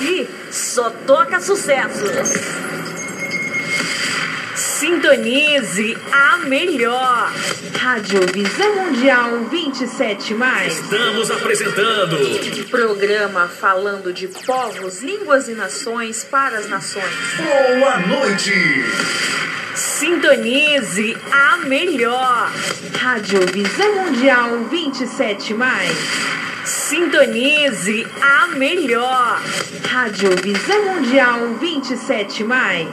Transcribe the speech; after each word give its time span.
aqui 0.00 0.28
só 0.50 0.90
toca 1.06 1.40
sucessos. 1.40 2.10
Sintonize 4.56 5.96
a 6.10 6.38
melhor. 6.38 7.30
Rádio 7.78 8.20
Visão 8.32 8.76
Mundial 8.76 9.44
27 9.50 10.34
mais. 10.34 10.78
Estamos 10.78 11.30
apresentando 11.30 12.18
Programa 12.70 13.46
falando 13.48 14.12
de 14.12 14.28
povos, 14.28 15.02
línguas 15.02 15.48
e 15.48 15.52
nações 15.52 16.24
para 16.24 16.58
as 16.58 16.68
nações. 16.68 17.04
Boa 17.36 17.98
Noite. 18.00 18.52
Sintonize 19.80 21.16
a 21.32 21.56
melhor. 21.56 22.52
Rádio 22.98 23.40
Visão 23.46 23.94
Mundial 23.94 24.64
27 24.70 25.54
mais. 25.54 25.96
Sintonize 26.66 28.06
a 28.20 28.48
melhor. 28.48 29.40
Rádio 29.88 30.36
Visão 30.36 30.84
Mundial 30.84 31.54
27 31.58 32.44
mais. 32.44 32.88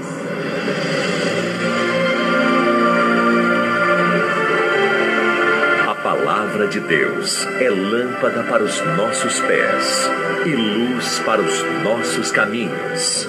A 5.90 5.96
palavra 5.96 6.68
de 6.68 6.80
Deus 6.80 7.46
é 7.60 7.70
lâmpada 7.70 8.44
para 8.44 8.63
os 8.63 8.80
nossos 8.96 9.41
pés 9.41 10.10
e 10.46 10.55
luz 10.55 11.20
para 11.26 11.41
os 11.41 11.63
nossos 11.84 12.32
caminhos. 12.32 13.27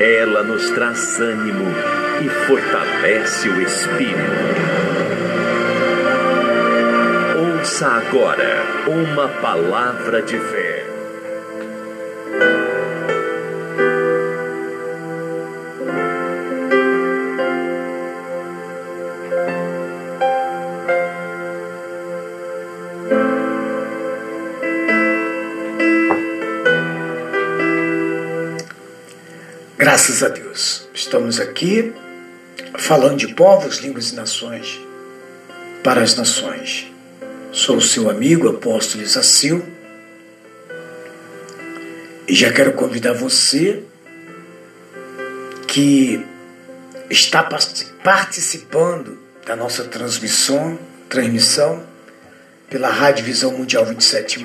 Ela 0.00 0.42
nos 0.42 0.70
traz 0.70 1.20
ânimo 1.20 1.99
e 2.20 2.28
fortalece 2.28 3.48
o 3.48 3.60
espírito. 3.62 4.20
Ouça 7.58 7.86
agora 7.86 8.62
uma 8.86 9.28
palavra 9.28 10.22
de 10.22 10.38
fé. 10.38 10.86
Graças 29.78 30.22
a 30.22 30.28
Deus. 30.28 30.88
Estamos 30.94 31.40
aqui 31.40 31.92
falando 32.90 33.18
de 33.18 33.28
povos, 33.28 33.76
línguas 33.76 34.10
e 34.10 34.16
nações 34.16 34.80
para 35.80 36.02
as 36.02 36.16
nações. 36.16 36.90
Sou 37.52 37.76
o 37.76 37.80
seu 37.80 38.10
amigo, 38.10 38.48
apóstolo 38.48 39.04
Isacil, 39.04 39.64
e 42.26 42.34
já 42.34 42.52
quero 42.52 42.72
convidar 42.72 43.12
você 43.12 43.84
que 45.68 46.26
está 47.08 47.48
participando 48.02 49.20
da 49.46 49.54
nossa 49.54 49.84
transmissão, 49.84 50.76
transmissão 51.08 51.86
pela 52.68 52.88
Rádio 52.88 53.24
Visão 53.24 53.52
Mundial 53.52 53.86
27, 53.86 54.44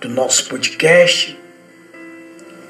do 0.00 0.08
nosso 0.08 0.48
podcast, 0.48 1.38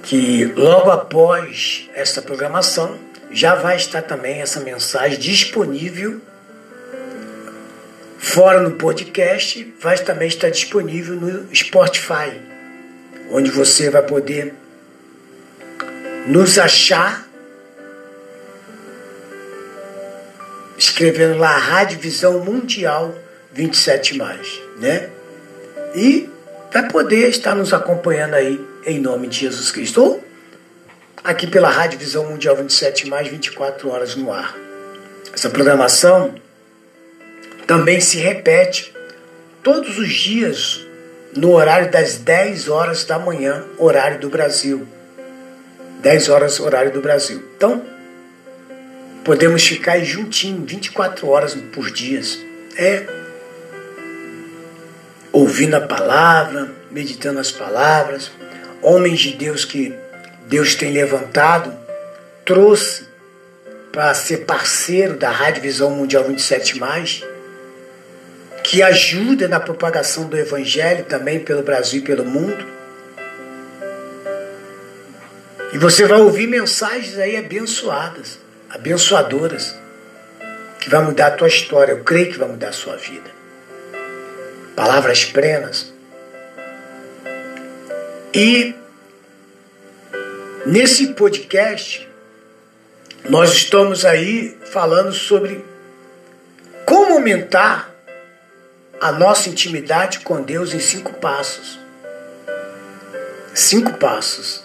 que 0.02 0.44
logo 0.44 0.90
após 0.90 1.88
esta 1.94 2.20
programação 2.20 3.05
já 3.30 3.54
vai 3.54 3.76
estar 3.76 4.02
também 4.02 4.40
essa 4.40 4.60
mensagem 4.60 5.18
disponível 5.18 6.20
fora 8.18 8.60
no 8.60 8.72
podcast, 8.72 9.74
vai 9.80 9.98
também 9.98 10.28
estar 10.28 10.50
disponível 10.50 11.14
no 11.16 11.54
Spotify, 11.54 12.40
onde 13.30 13.50
você 13.50 13.90
vai 13.90 14.02
poder 14.02 14.54
nos 16.26 16.58
achar 16.58 17.26
escrevendo 20.76 21.38
lá 21.38 21.56
Rádio 21.56 21.98
Visão 21.98 22.44
Mundial 22.44 23.14
27 23.52 24.18
né? 24.78 25.08
E 25.94 26.28
vai 26.72 26.88
poder 26.88 27.28
estar 27.28 27.54
nos 27.54 27.72
acompanhando 27.72 28.34
aí 28.34 28.60
em 28.84 29.00
nome 29.00 29.28
de 29.28 29.40
Jesus 29.40 29.70
Cristo. 29.70 30.02
Ou 30.02 30.25
aqui 31.26 31.44
pela 31.48 31.68
Rádio 31.68 31.98
Visão 31.98 32.24
Mundial 32.24 32.54
27 32.54 33.08
mais 33.08 33.26
24 33.26 33.90
horas 33.90 34.14
no 34.14 34.32
ar. 34.32 34.54
Essa 35.34 35.50
programação 35.50 36.36
também 37.66 38.00
se 38.00 38.18
repete 38.18 38.94
todos 39.60 39.98
os 39.98 40.12
dias 40.12 40.86
no 41.34 41.52
horário 41.52 41.90
das 41.90 42.18
10 42.18 42.68
horas 42.68 43.04
da 43.04 43.18
manhã, 43.18 43.64
horário 43.76 44.20
do 44.20 44.30
Brasil. 44.30 44.86
10 46.00 46.28
horas, 46.28 46.60
horário 46.60 46.92
do 46.92 47.00
Brasil. 47.00 47.42
Então, 47.56 47.84
podemos 49.24 49.66
ficar 49.66 49.98
juntinho 49.98 50.64
24 50.64 51.28
horas 51.28 51.54
por 51.74 51.90
dia. 51.90 52.20
É 52.76 53.04
ouvindo 55.32 55.74
a 55.74 55.80
palavra, 55.80 56.70
meditando 56.90 57.40
as 57.40 57.50
palavras, 57.50 58.30
homens 58.80 59.18
de 59.18 59.32
Deus 59.32 59.64
que 59.64 59.92
Deus 60.46 60.76
tem 60.76 60.92
levantado, 60.92 61.76
trouxe 62.44 63.04
para 63.92 64.14
ser 64.14 64.44
parceiro 64.44 65.16
da 65.16 65.30
Rádio 65.30 65.62
Visão 65.62 65.90
Mundial 65.90 66.22
27, 66.24 66.80
que 68.62 68.82
ajuda 68.82 69.48
na 69.48 69.58
propagação 69.58 70.28
do 70.28 70.36
Evangelho 70.36 71.04
também 71.04 71.40
pelo 71.40 71.62
Brasil 71.62 72.00
e 72.00 72.04
pelo 72.04 72.24
mundo. 72.24 72.64
E 75.72 75.78
você 75.78 76.06
vai 76.06 76.20
ouvir 76.20 76.46
mensagens 76.46 77.18
aí 77.18 77.36
abençoadas, 77.36 78.38
abençoadoras, 78.70 79.76
que 80.78 80.88
vai 80.88 81.02
mudar 81.02 81.28
a 81.28 81.30
tua 81.32 81.48
história. 81.48 81.92
Eu 81.92 82.04
creio 82.04 82.30
que 82.30 82.38
vai 82.38 82.48
mudar 82.48 82.68
a 82.68 82.72
sua 82.72 82.96
vida. 82.96 83.30
Palavras 84.76 85.24
plenas. 85.24 85.92
E 88.32 88.74
nesse 90.66 91.12
podcast 91.12 92.08
nós 93.28 93.52
estamos 93.52 94.04
aí 94.04 94.58
falando 94.64 95.12
sobre 95.12 95.64
como 96.84 97.14
aumentar 97.14 97.94
a 99.00 99.12
nossa 99.12 99.48
intimidade 99.48 100.20
com 100.20 100.42
Deus 100.42 100.74
em 100.74 100.80
cinco 100.80 101.12
passos. 101.14 101.78
Cinco 103.54 103.94
passos. 103.94 104.64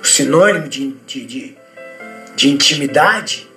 O 0.00 0.06
sinônimo 0.06 0.68
de, 0.68 0.92
de, 1.06 1.26
de, 1.26 1.56
de 2.36 2.48
intimidade. 2.48 3.50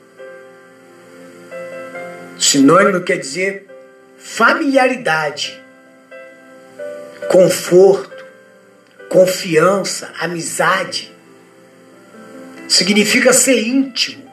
Sinônimo 2.40 3.02
quer 3.02 3.18
dizer 3.18 3.68
familiaridade, 4.18 5.62
conforto, 7.30 8.26
confiança, 9.10 10.12
amizade. 10.20 11.19
Significa 12.70 13.34
ser 13.34 13.68
íntimo. 13.68 14.30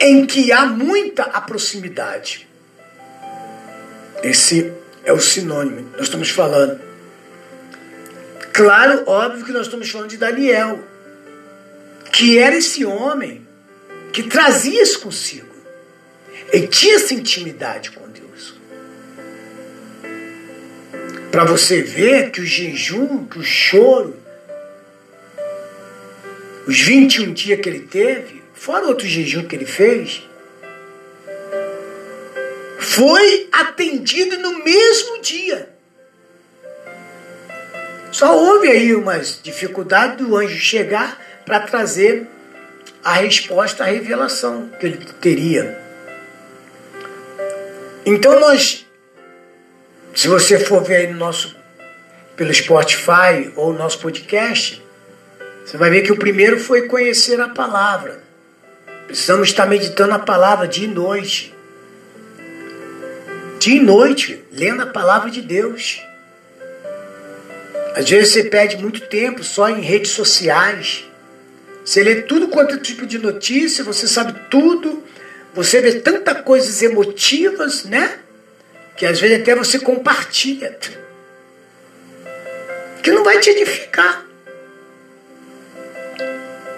Em 0.00 0.24
que 0.24 0.52
há 0.52 0.66
muita 0.66 1.24
proximidade. 1.40 2.48
Esse 4.22 4.72
é 5.04 5.12
o 5.12 5.20
sinônimo. 5.20 5.90
Nós 5.92 6.02
estamos 6.02 6.30
falando. 6.30 6.80
Claro, 8.52 9.02
óbvio 9.06 9.44
que 9.44 9.52
nós 9.52 9.66
estamos 9.66 9.90
falando 9.90 10.10
de 10.10 10.16
Daniel, 10.16 10.78
que 12.12 12.38
era 12.38 12.54
esse 12.56 12.84
homem 12.84 13.44
que 14.12 14.22
trazia 14.22 14.80
isso 14.80 15.00
consigo. 15.00 15.52
Ele 16.52 16.68
tinha 16.68 16.96
essa 16.96 17.14
intimidade 17.14 17.90
com 17.90 18.08
Deus. 18.08 18.54
Para 21.32 21.44
você 21.44 21.82
ver 21.82 22.30
que 22.30 22.42
o 22.42 22.46
jejum, 22.46 23.24
que 23.24 23.38
o 23.38 23.42
choro, 23.42 24.21
os 26.66 26.80
21 26.80 27.32
dias 27.32 27.60
que 27.60 27.68
ele 27.68 27.80
teve, 27.80 28.42
fora 28.54 28.86
outro 28.86 29.06
jejum 29.06 29.46
que 29.46 29.56
ele 29.56 29.66
fez, 29.66 30.22
foi 32.78 33.48
atendido 33.52 34.38
no 34.38 34.62
mesmo 34.62 35.20
dia. 35.20 35.70
Só 38.10 38.36
houve 38.36 38.68
aí 38.68 38.94
umas 38.94 39.40
dificuldades 39.42 40.18
do 40.18 40.36
anjo 40.36 40.56
chegar 40.56 41.18
para 41.46 41.60
trazer 41.60 42.26
a 43.02 43.14
resposta 43.14 43.84
à 43.84 43.86
revelação 43.86 44.70
que 44.78 44.86
ele 44.86 44.98
teria. 45.20 45.80
Então 48.04 48.38
nós, 48.38 48.84
se 50.14 50.28
você 50.28 50.58
for 50.58 50.82
ver 50.82 50.96
aí 50.96 51.06
no 51.06 51.18
nosso, 51.18 51.56
pelo 52.36 52.52
Spotify 52.52 53.50
ou 53.56 53.72
nosso 53.72 53.98
podcast, 54.00 54.81
você 55.64 55.76
vai 55.76 55.90
ver 55.90 56.02
que 56.02 56.12
o 56.12 56.18
primeiro 56.18 56.58
foi 56.58 56.82
conhecer 56.88 57.40
a 57.40 57.48
palavra. 57.48 58.22
Precisamos 59.06 59.48
estar 59.48 59.66
meditando 59.66 60.14
a 60.14 60.18
palavra 60.18 60.66
dia 60.66 60.86
e 60.86 60.90
noite. 60.90 61.54
Dia 63.58 63.76
e 63.76 63.80
noite, 63.80 64.42
lendo 64.50 64.82
a 64.82 64.86
palavra 64.86 65.30
de 65.30 65.40
Deus. 65.40 66.02
Às 67.94 68.08
vezes 68.08 68.32
você 68.32 68.44
perde 68.44 68.76
muito 68.78 69.02
tempo 69.02 69.44
só 69.44 69.68
em 69.68 69.80
redes 69.80 70.10
sociais. 70.12 71.04
Você 71.84 72.02
lê 72.02 72.22
tudo 72.22 72.48
quanto 72.48 72.74
é 72.74 72.78
tipo 72.78 73.06
de 73.06 73.18
notícia, 73.18 73.84
você 73.84 74.06
sabe 74.06 74.34
tudo, 74.50 75.02
você 75.52 75.80
vê 75.80 76.00
tantas 76.00 76.40
coisas 76.42 76.80
emotivas, 76.82 77.84
né? 77.84 78.18
Que 78.96 79.04
às 79.04 79.20
vezes 79.20 79.40
até 79.40 79.54
você 79.54 79.78
compartilha. 79.78 80.78
Que 83.02 83.10
não 83.10 83.24
vai 83.24 83.38
te 83.40 83.50
edificar. 83.50 84.31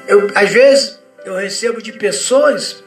Eu, 0.07 0.31
às 0.35 0.51
vezes 0.51 0.99
eu 1.25 1.35
recebo 1.35 1.81
de 1.81 1.93
pessoas 1.93 2.83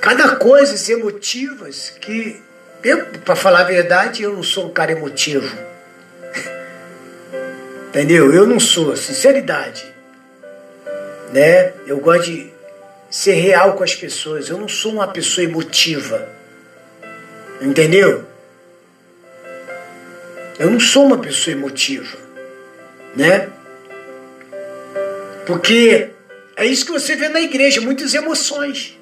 cada 0.00 0.36
coisas 0.36 0.88
emotivas 0.88 1.90
que 2.00 2.40
eu, 2.84 3.06
para 3.24 3.34
falar 3.34 3.60
a 3.60 3.64
verdade, 3.64 4.22
eu 4.22 4.32
não 4.32 4.42
sou 4.42 4.66
um 4.66 4.72
cara 4.72 4.92
emotivo. 4.92 5.56
Entendeu? 7.88 8.32
Eu 8.32 8.46
não 8.46 8.60
sou, 8.60 8.94
sinceridade. 8.96 9.84
Né? 11.32 11.72
Eu 11.86 11.98
gosto 11.98 12.30
de 12.30 12.52
ser 13.10 13.32
real 13.32 13.72
com 13.72 13.82
as 13.82 13.94
pessoas. 13.94 14.48
Eu 14.48 14.58
não 14.58 14.68
sou 14.68 14.92
uma 14.92 15.08
pessoa 15.08 15.44
emotiva. 15.44 16.28
Entendeu? 17.60 18.24
Eu 20.58 20.70
não 20.70 20.78
sou 20.78 21.06
uma 21.06 21.18
pessoa 21.18 21.56
emotiva. 21.56 22.16
Né? 23.16 23.48
Porque 25.46 26.10
é 26.56 26.66
isso 26.66 26.84
que 26.84 26.92
você 26.92 27.14
vê 27.14 27.28
na 27.28 27.40
igreja, 27.40 27.80
muitas 27.80 28.12
emoções. 28.12 28.98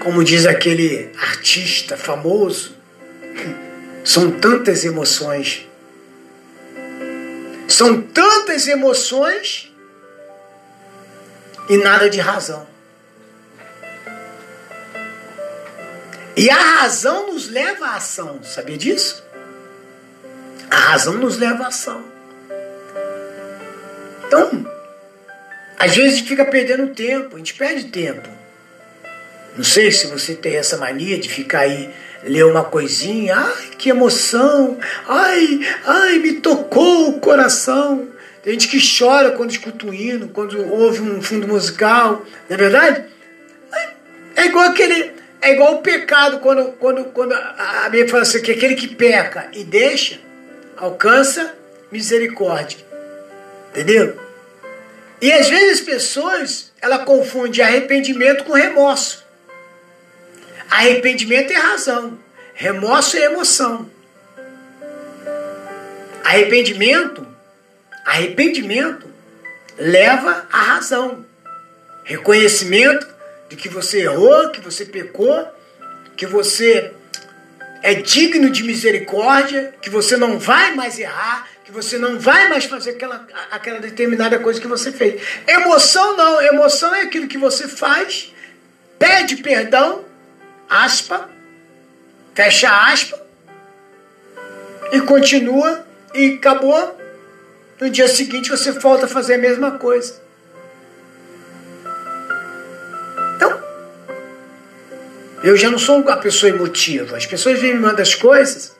Como 0.00 0.24
diz 0.24 0.44
aquele 0.44 1.10
artista 1.16 1.96
famoso, 1.96 2.74
são 4.04 4.32
tantas 4.32 4.84
emoções. 4.84 5.68
São 7.68 8.02
tantas 8.02 8.66
emoções 8.66 9.72
e 11.68 11.76
nada 11.76 12.10
de 12.10 12.20
razão. 12.20 12.66
E 16.36 16.50
a 16.50 16.56
razão 16.56 17.32
nos 17.32 17.48
leva 17.48 17.86
à 17.86 17.96
ação, 17.96 18.42
sabia 18.42 18.76
disso? 18.76 19.24
A 20.68 20.76
razão 20.76 21.14
nos 21.14 21.38
leva 21.38 21.64
à 21.64 21.68
ação. 21.68 22.04
Então, 24.26 24.73
às 25.78 25.94
vezes 25.96 26.20
fica 26.20 26.44
perdendo 26.44 26.94
tempo, 26.94 27.36
a 27.36 27.38
gente 27.38 27.54
perde 27.54 27.84
tempo. 27.84 28.28
Não 29.56 29.64
sei 29.64 29.92
se 29.92 30.06
você 30.06 30.34
tem 30.34 30.56
essa 30.56 30.76
mania 30.76 31.18
de 31.18 31.28
ficar 31.28 31.60
aí, 31.60 31.90
ler 32.24 32.44
uma 32.44 32.64
coisinha, 32.64 33.36
ai, 33.36 33.70
que 33.78 33.88
emoção, 33.88 34.78
ai, 35.06 35.60
ai, 35.84 36.18
me 36.18 36.34
tocou 36.34 37.10
o 37.10 37.20
coração. 37.20 38.08
Tem 38.42 38.52
gente 38.54 38.68
que 38.68 38.98
chora 38.98 39.30
quando 39.30 39.50
escuta 39.50 39.86
um 39.86 39.94
hino, 39.94 40.28
quando 40.28 40.58
ouve 40.72 41.00
um 41.00 41.22
fundo 41.22 41.46
musical, 41.46 42.24
não 42.48 42.54
é 42.54 42.56
verdade? 42.56 43.04
É 44.36 44.46
igual 44.46 44.68
aquele, 44.68 45.12
é 45.40 45.52
igual 45.52 45.76
o 45.76 45.82
pecado, 45.82 46.40
quando, 46.40 46.72
quando, 46.72 47.04
quando 47.06 47.32
a 47.32 47.88
Bíblia 47.88 48.08
fala 48.08 48.22
assim, 48.22 48.42
que 48.42 48.50
aquele 48.50 48.74
que 48.74 48.88
peca 48.88 49.48
e 49.52 49.62
deixa, 49.62 50.18
alcança 50.76 51.54
misericórdia. 51.92 52.78
Entendeu? 53.70 54.23
E 55.24 55.32
às 55.32 55.48
vezes 55.48 55.78
as 55.78 55.80
pessoas, 55.80 56.70
ela 56.82 56.98
confunde 56.98 57.62
arrependimento 57.62 58.44
com 58.44 58.52
remorso. 58.52 59.24
Arrependimento 60.68 61.50
é 61.50 61.56
razão, 61.56 62.18
remorso 62.52 63.16
é 63.16 63.22
emoção. 63.22 63.90
Arrependimento, 66.22 67.26
arrependimento 68.04 69.08
leva 69.78 70.46
à 70.52 70.60
razão. 70.60 71.24
Reconhecimento 72.04 73.08
de 73.48 73.56
que 73.56 73.70
você 73.70 74.02
errou, 74.02 74.50
que 74.50 74.60
você 74.60 74.84
pecou, 74.84 75.48
que 76.18 76.26
você 76.26 76.92
é 77.82 77.94
digno 77.94 78.50
de 78.50 78.62
misericórdia, 78.62 79.74
que 79.80 79.88
você 79.88 80.18
não 80.18 80.38
vai 80.38 80.74
mais 80.74 80.98
errar, 80.98 81.48
que 81.64 81.72
você 81.72 81.96
não 81.96 82.20
vai 82.20 82.46
mais 82.48 82.66
fazer 82.66 82.90
aquela, 82.90 83.26
aquela 83.50 83.80
determinada 83.80 84.38
coisa 84.38 84.60
que 84.60 84.66
você 84.66 84.92
fez. 84.92 85.22
Emoção 85.46 86.16
não, 86.16 86.42
emoção 86.42 86.94
é 86.94 87.02
aquilo 87.02 87.26
que 87.26 87.38
você 87.38 87.66
faz, 87.66 88.32
pede 88.98 89.36
perdão, 89.36 90.04
aspa, 90.68 91.28
fecha 92.34 92.70
aspa, 92.70 93.18
e 94.92 95.00
continua, 95.00 95.86
e 96.12 96.34
acabou. 96.34 97.00
No 97.80 97.90
dia 97.90 98.08
seguinte 98.08 98.50
você 98.50 98.70
volta 98.70 99.06
a 99.06 99.08
fazer 99.08 99.34
a 99.34 99.38
mesma 99.38 99.72
coisa. 99.72 100.22
Então, 103.36 103.62
eu 105.42 105.56
já 105.56 105.70
não 105.70 105.78
sou 105.78 105.98
uma 106.00 106.16
pessoa 106.18 106.50
emotiva. 106.50 107.16
As 107.16 107.26
pessoas 107.26 107.58
vêm 107.58 107.74
me 107.74 107.80
mandar 107.80 108.02
as 108.02 108.14
coisas, 108.14 108.76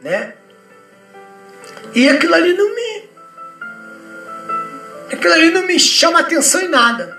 né? 0.00 0.34
E 1.94 2.08
aquilo 2.08 2.34
ali 2.34 2.52
não 2.54 2.74
me. 2.74 3.08
Aquilo 5.12 5.32
ali 5.32 5.50
não 5.50 5.62
me 5.62 5.78
chama 5.78 6.20
atenção 6.20 6.60
em 6.60 6.68
nada. 6.68 7.16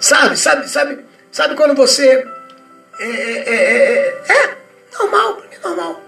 Sabe, 0.00 0.36
sabe, 0.36 0.68
sabe, 0.68 1.04
sabe 1.30 1.54
quando 1.54 1.74
você. 1.74 2.26
É, 2.98 3.06
é, 3.06 3.54
é, 3.54 4.32
é 4.32 4.56
normal, 4.98 5.36
para 5.36 5.48
mim 5.48 5.54
é 5.54 5.68
normal. 5.68 6.02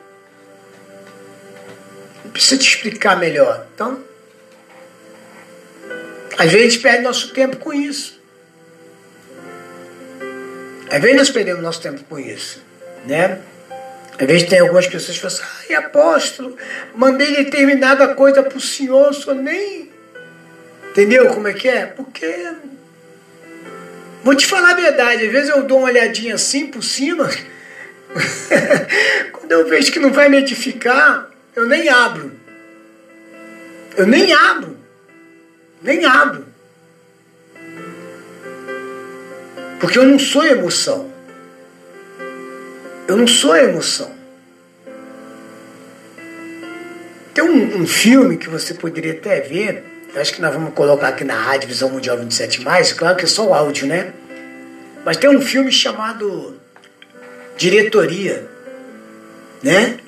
Não 2.25 2.31
precisa 2.33 2.61
te 2.61 2.69
explicar 2.69 3.17
melhor. 3.17 3.67
Então. 3.75 4.05
Às 6.39 6.53
vezes 6.53 6.67
a 6.67 6.71
gente 6.71 6.83
perde 6.83 7.03
nosso 7.03 7.33
tempo 7.33 7.57
com 7.57 7.73
isso. 7.73 8.21
Às 10.91 11.01
vezes 11.01 11.17
nós 11.17 11.31
perdemos 11.31 11.63
nosso 11.63 11.81
tempo 11.81 12.05
com 12.05 12.19
isso. 12.19 12.63
Né? 13.07 13.41
Às 14.19 14.27
vezes 14.27 14.49
tem 14.49 14.61
algumas 14.61 14.87
pessoas 14.87 15.19
que 15.19 15.23
falam 15.23 15.37
assim, 15.37 15.67
ai 15.69 15.77
apóstolo, 15.77 16.57
mandei 16.95 17.37
determinada 17.45 18.15
coisa 18.15 18.43
para 18.43 18.57
o 18.57 18.61
senhor, 18.61 19.11
o 19.11 19.15
senhor 19.15 19.37
nem. 19.37 19.91
Entendeu 20.91 21.29
como 21.29 21.49
é 21.49 21.53
que 21.53 21.69
é? 21.69 21.85
Porque. 21.85 22.53
Vou 24.25 24.35
te 24.35 24.47
falar 24.47 24.71
a 24.71 24.75
verdade, 24.75 25.27
às 25.27 25.33
vezes 25.33 25.51
eu 25.51 25.63
dou 25.65 25.79
uma 25.79 25.89
olhadinha 25.89 26.35
assim 26.35 26.67
por 26.67 26.83
cima, 26.83 27.31
quando 29.33 29.53
eu 29.53 29.69
vejo 29.69 29.93
que 29.93 30.01
não 30.01 30.13
vai 30.13 30.29
me 30.29 30.39
edificar, 30.39 31.31
eu 31.55 31.67
nem 31.67 31.89
abro. 31.89 32.33
Eu 33.97 34.07
nem 34.07 34.33
abro. 34.33 34.77
Nem 35.83 36.05
abro. 36.05 36.47
Porque 39.79 39.99
eu 39.99 40.05
não 40.05 40.19
sou 40.19 40.45
emoção. 40.45 41.13
Eu 43.07 43.17
não 43.17 43.27
sou 43.27 43.55
emoção. 43.55 44.16
Tem 47.37 47.45
um, 47.45 47.83
um, 47.83 47.87
filme 47.87 48.39
que 48.39 48.49
você 48.49 48.73
poderia 48.73 49.13
até 49.13 49.43
ver, 49.43 49.85
acho 50.17 50.33
que 50.33 50.41
nós 50.41 50.55
vamos 50.55 50.73
colocar 50.73 51.09
aqui 51.09 51.23
na 51.23 51.39
Rádio 51.39 51.69
Visão 51.69 51.91
Mundial 51.91 52.17
27, 52.17 52.65
claro 52.95 53.15
que 53.15 53.27
é 53.27 53.29
só 53.29 53.47
o 53.47 53.53
áudio, 53.53 53.87
né? 53.87 54.15
Mas 55.05 55.19
tem 55.19 55.29
um 55.29 55.43
filme 55.43 55.71
chamado 55.71 56.59
Diretoria, 57.59 58.49
né? 59.63 59.99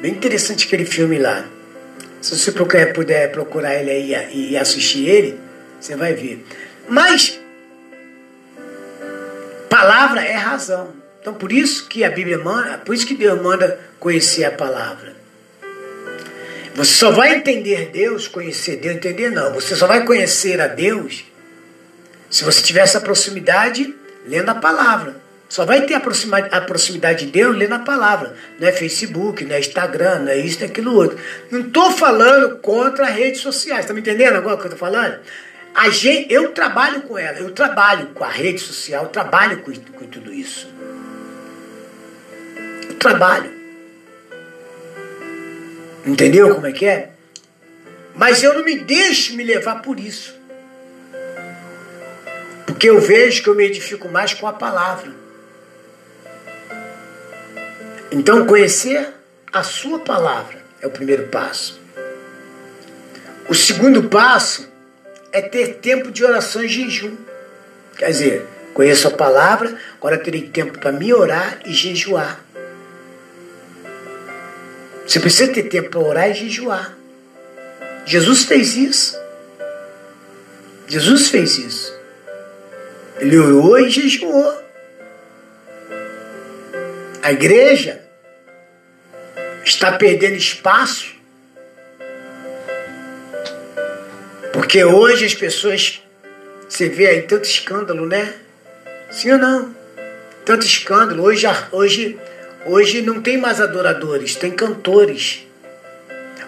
Bem 0.00 0.12
interessante 0.12 0.64
aquele 0.64 0.84
filme 0.84 1.18
lá. 1.18 1.44
Se 2.20 2.38
você 2.38 2.52
puder 2.52 3.32
procurar 3.32 3.74
ele 3.74 3.90
aí 3.90 4.52
e 4.52 4.56
assistir 4.56 5.08
ele, 5.08 5.40
você 5.80 5.96
vai 5.96 6.14
ver. 6.14 6.46
Mas, 6.88 7.36
palavra 9.68 10.22
é 10.22 10.34
razão. 10.34 10.94
Então 11.20 11.34
por 11.34 11.50
isso 11.50 11.88
que 11.88 12.04
a 12.04 12.10
Bíblia 12.10 12.38
manda, 12.38 12.78
por 12.78 12.94
isso 12.94 13.04
que 13.04 13.16
Deus 13.16 13.42
manda 13.42 13.76
conhecer 13.98 14.44
a 14.44 14.52
palavra. 14.52 15.25
Você 16.76 16.92
só 16.92 17.10
vai 17.10 17.34
entender 17.34 17.90
Deus, 17.92 18.28
conhecer 18.28 18.76
Deus, 18.76 18.96
entender 18.96 19.30
não. 19.30 19.52
Você 19.54 19.74
só 19.74 19.86
vai 19.86 20.04
conhecer 20.04 20.60
a 20.60 20.66
Deus 20.66 21.24
se 22.28 22.44
você 22.44 22.62
tiver 22.62 22.80
essa 22.80 23.00
proximidade 23.00 23.94
lendo 24.26 24.50
a 24.50 24.54
palavra. 24.54 25.16
Só 25.48 25.64
vai 25.64 25.82
ter 25.82 25.94
a 25.94 26.60
proximidade 26.60 27.24
de 27.24 27.32
Deus 27.32 27.56
lendo 27.56 27.74
a 27.74 27.78
palavra. 27.78 28.34
Não 28.58 28.68
é 28.68 28.72
Facebook, 28.72 29.44
não 29.44 29.54
é 29.54 29.60
Instagram, 29.60 30.20
não 30.20 30.28
é 30.28 30.38
isso, 30.38 30.58
não 30.58 30.66
é 30.66 30.70
aquilo 30.70 30.94
outro. 30.94 31.18
Não 31.50 31.60
estou 31.60 31.90
falando 31.92 32.58
contra 32.58 33.06
redes 33.06 33.40
sociais. 33.40 33.80
Está 33.80 33.94
me 33.94 34.00
entendendo 34.00 34.36
agora 34.36 34.56
o 34.56 34.58
que 34.58 34.66
eu 34.66 34.72
estou 34.72 34.78
falando? 34.78 35.18
A 35.74 35.88
gente, 35.88 36.32
eu 36.32 36.52
trabalho 36.52 37.02
com 37.02 37.16
ela, 37.16 37.38
eu 37.38 37.50
trabalho 37.52 38.08
com 38.08 38.24
a 38.24 38.30
rede 38.30 38.60
social, 38.60 39.04
eu 39.04 39.10
trabalho 39.10 39.58
com, 39.58 39.72
com 39.72 40.06
tudo 40.06 40.32
isso 40.32 40.76
trabalho. 43.06 43.55
Entendeu 46.06 46.54
como 46.54 46.68
é 46.68 46.72
que 46.72 46.86
é? 46.86 47.10
Mas 48.14 48.42
eu 48.42 48.54
não 48.54 48.64
me 48.64 48.78
deixo 48.78 49.34
me 49.34 49.42
levar 49.42 49.82
por 49.82 49.98
isso. 49.98 50.34
Porque 52.64 52.88
eu 52.88 53.00
vejo 53.00 53.42
que 53.42 53.48
eu 53.48 53.54
me 53.54 53.64
edifico 53.64 54.08
mais 54.08 54.32
com 54.32 54.46
a 54.46 54.52
palavra. 54.52 55.10
Então, 58.12 58.46
conhecer 58.46 59.08
a 59.52 59.62
sua 59.62 59.98
palavra 59.98 60.58
é 60.80 60.86
o 60.86 60.90
primeiro 60.90 61.26
passo. 61.26 61.80
O 63.48 63.54
segundo 63.54 64.04
passo 64.04 64.68
é 65.32 65.42
ter 65.42 65.74
tempo 65.74 66.10
de 66.10 66.24
oração 66.24 66.62
e 66.62 66.68
jejum. 66.68 67.16
Quer 67.96 68.10
dizer, 68.10 68.46
conheço 68.72 69.08
a 69.08 69.10
palavra, 69.10 69.76
agora 69.96 70.18
terei 70.18 70.48
tempo 70.48 70.78
para 70.78 70.92
me 70.92 71.12
orar 71.12 71.58
e 71.64 71.72
jejuar. 71.72 72.45
Você 75.06 75.20
precisa 75.20 75.52
ter 75.52 75.64
tempo 75.64 75.90
para 75.90 76.00
orar 76.00 76.30
e 76.30 76.34
jejuar. 76.34 76.96
Jesus 78.04 78.44
fez 78.44 78.76
isso. 78.76 79.18
Jesus 80.88 81.28
fez 81.28 81.58
isso. 81.58 81.94
Ele 83.18 83.38
orou 83.38 83.78
e 83.78 83.90
jejuou. 83.90 84.62
A 87.22 87.32
igreja 87.32 88.02
está 89.64 89.92
perdendo 89.92 90.36
espaço 90.36 91.16
porque 94.52 94.84
hoje 94.84 95.24
as 95.24 95.34
pessoas 95.34 96.02
você 96.68 96.88
vê 96.88 97.06
aí 97.06 97.22
tanto 97.22 97.44
escândalo, 97.44 98.06
né? 98.06 98.34
Sim 99.10 99.32
ou 99.32 99.38
não? 99.38 99.74
Tanto 100.44 100.66
escândalo. 100.66 101.22
Hoje, 101.22 101.46
hoje, 101.72 102.18
hoje 102.66 103.02
não 103.02 103.22
tem 103.22 103.38
mais 103.38 103.60
adoradores, 103.60 104.34
tem 104.34 104.50
cantores. 104.50 105.46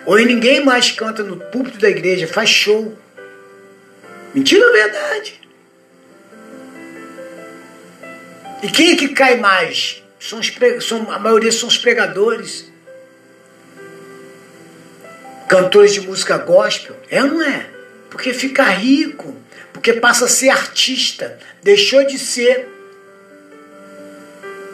Hoje 0.04 0.24
ninguém 0.24 0.64
mais 0.64 0.90
canta 0.90 1.22
no 1.22 1.36
púlpito 1.36 1.78
da 1.78 1.88
igreja, 1.88 2.26
faz 2.26 2.50
show. 2.50 2.96
Mentira 4.34 4.66
ou 4.66 4.72
verdade? 4.72 5.40
E 8.62 8.68
quem 8.68 8.92
é 8.92 8.96
que 8.96 9.08
cai 9.08 9.36
mais? 9.36 10.02
São, 10.18 10.40
os 10.40 10.52
são 10.80 11.10
a 11.12 11.18
maioria 11.18 11.52
são 11.52 11.68
os 11.68 11.78
pregadores. 11.78 12.70
Cantores 15.48 15.94
de 15.94 16.00
música 16.00 16.36
gospel. 16.38 16.96
É 17.08 17.22
ou 17.22 17.28
não 17.28 17.42
é? 17.42 17.66
Porque 18.10 18.32
fica 18.32 18.64
rico. 18.64 19.36
Porque 19.72 19.92
passa 19.94 20.24
a 20.24 20.28
ser 20.28 20.50
artista. 20.50 21.38
Deixou 21.62 22.04
de 22.04 22.18
ser 22.18 22.68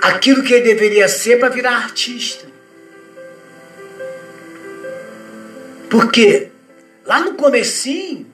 aquilo 0.05 0.43
que 0.43 0.53
ele 0.53 0.65
deveria 0.65 1.09
ser 1.09 1.39
para 1.39 1.49
virar 1.49 1.77
artista. 1.77 2.47
Porque 5.89 6.49
lá 7.07 7.21
no 7.21 7.35
comecinho, 7.35 8.27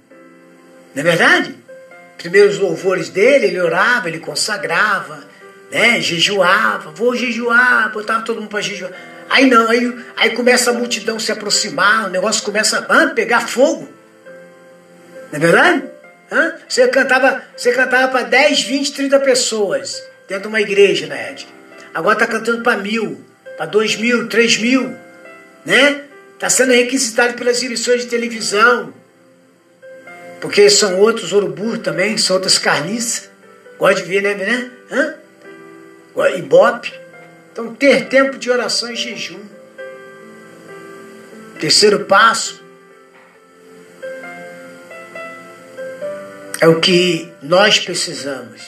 não 0.95 1.01
é 1.01 1.05
verdade? 1.05 1.55
Primeiros 2.19 2.59
louvores 2.59 3.09
dele, 3.09 3.47
ele 3.47 3.61
orava, 3.61 4.09
ele 4.09 4.19
consagrava, 4.19 5.25
né? 5.71 6.01
Jejuava, 6.01 6.91
vou 6.91 7.15
jejuar, 7.15 7.93
botava 7.93 8.25
todo 8.25 8.41
mundo 8.41 8.51
para 8.51 8.61
jejuar. 8.61 8.93
Aí 9.29 9.49
não, 9.49 9.69
aí, 9.69 9.97
aí 10.17 10.31
começa 10.31 10.71
a 10.71 10.75
multidão 10.75 11.21
se 11.21 11.31
aproximar, 11.31 12.07
o 12.07 12.11
negócio 12.11 12.43
começa 12.43 12.79
a 12.79 13.07
pegar 13.09 13.47
fogo. 13.47 13.89
Não 15.31 15.37
é 15.37 15.39
verdade? 15.39 15.85
Hã? 16.33 16.55
Você 16.69 16.89
cantava, 16.89 17.43
você 17.57 17.73
cantava 17.73 18.09
para 18.09 18.23
10, 18.23 18.63
20, 18.63 18.93
30 18.93 19.21
pessoas 19.21 20.03
dentro 20.27 20.43
de 20.43 20.49
uma 20.49 20.61
igreja, 20.61 21.07
né, 21.07 21.31
Ed? 21.31 21.60
Agora 21.93 22.15
está 22.15 22.27
cantando 22.27 22.63
para 22.63 22.77
mil, 22.77 23.25
para 23.57 23.67
dois 23.67 23.97
mil, 23.97 24.29
três 24.29 24.57
mil, 24.59 24.95
né? 25.65 26.05
Está 26.35 26.49
sendo 26.49 26.73
requisitado 26.73 27.35
pelas 27.35 27.63
emissões 27.63 28.03
de 28.03 28.09
televisão, 28.09 28.95
porque 30.41 30.71
são 30.71 30.99
outros 30.99 31.33
urubu 31.33 31.79
também, 31.79 32.17
são 32.17 32.37
outras 32.37 32.59
carniças. 32.59 33.29
Gosta 33.79 34.03
de 34.03 34.09
ver, 34.09 34.23
né? 34.23 34.35
né? 34.35 34.71
Hã? 34.91 35.15
Ibope. 36.37 36.93
Então, 37.53 37.75
ter 37.75 38.07
tempo 38.09 38.39
de 38.39 38.51
oração 38.51 38.91
e 38.91 38.97
jejum. 38.97 39.41
Terceiro 41.59 42.05
passo 42.05 42.63
é 46.61 46.69
o 46.69 46.81
que 46.81 47.31
nós 47.43 47.79
precisamos. 47.79 48.63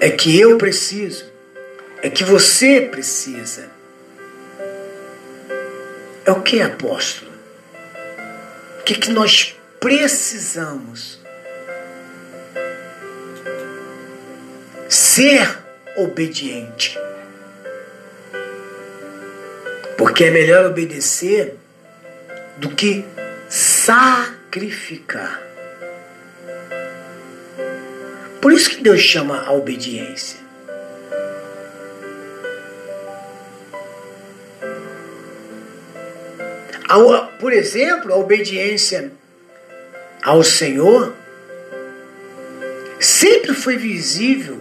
É 0.00 0.10
que 0.10 0.38
eu 0.38 0.58
preciso. 0.58 1.31
É 2.02 2.10
que 2.10 2.24
você 2.24 2.80
precisa. 2.80 3.70
É 6.24 6.32
o 6.32 6.42
que, 6.42 6.60
apóstolo? 6.60 7.30
O 8.80 8.82
que, 8.82 8.96
que 8.96 9.10
nós 9.12 9.56
precisamos? 9.78 11.20
Ser 14.88 15.58
obediente. 15.96 16.98
Porque 19.96 20.24
é 20.24 20.30
melhor 20.30 20.66
obedecer 20.66 21.56
do 22.56 22.70
que 22.70 23.04
sacrificar. 23.48 25.40
Por 28.40 28.52
isso 28.52 28.70
que 28.70 28.82
Deus 28.82 29.00
chama 29.00 29.44
a 29.44 29.52
obediência. 29.52 30.41
Por 37.38 37.52
exemplo, 37.52 38.12
a 38.12 38.16
obediência 38.16 39.12
ao 40.22 40.42
Senhor 40.42 41.14
sempre 43.00 43.54
foi 43.54 43.76
visível 43.76 44.60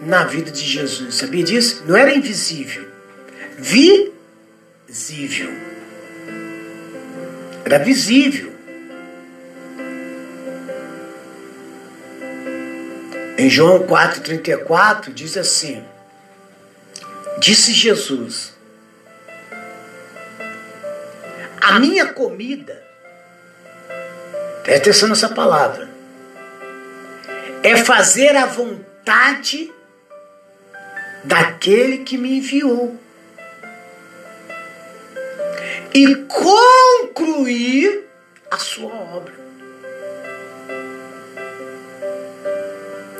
na 0.00 0.24
vida 0.24 0.50
de 0.50 0.62
Jesus. 0.62 1.14
Sabia 1.16 1.42
disso? 1.42 1.84
Não 1.86 1.96
era 1.96 2.14
invisível. 2.14 2.86
Visível. 3.58 5.50
Era 7.64 7.78
visível. 7.78 8.50
Em 13.36 13.48
João 13.48 13.86
4,34 13.86 15.12
diz 15.14 15.36
assim: 15.36 15.82
Disse 17.38 17.72
Jesus: 17.72 18.52
A 21.60 21.78
minha 21.78 22.12
comida, 22.12 22.82
presta 24.62 24.90
atenção 24.90 25.08
nessa 25.08 25.28
palavra, 25.28 25.90
é 27.62 27.76
fazer 27.76 28.34
a 28.34 28.46
vontade 28.46 29.70
daquele 31.22 31.98
que 31.98 32.16
me 32.16 32.38
enviou 32.38 32.98
e 35.92 36.14
concluir 36.14 38.04
a 38.50 38.56
sua 38.58 38.94
obra. 38.94 39.34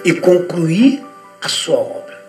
E 0.03 0.15
concluir 0.15 1.05
a 1.43 1.49
sua 1.49 1.77
obra. 1.77 2.21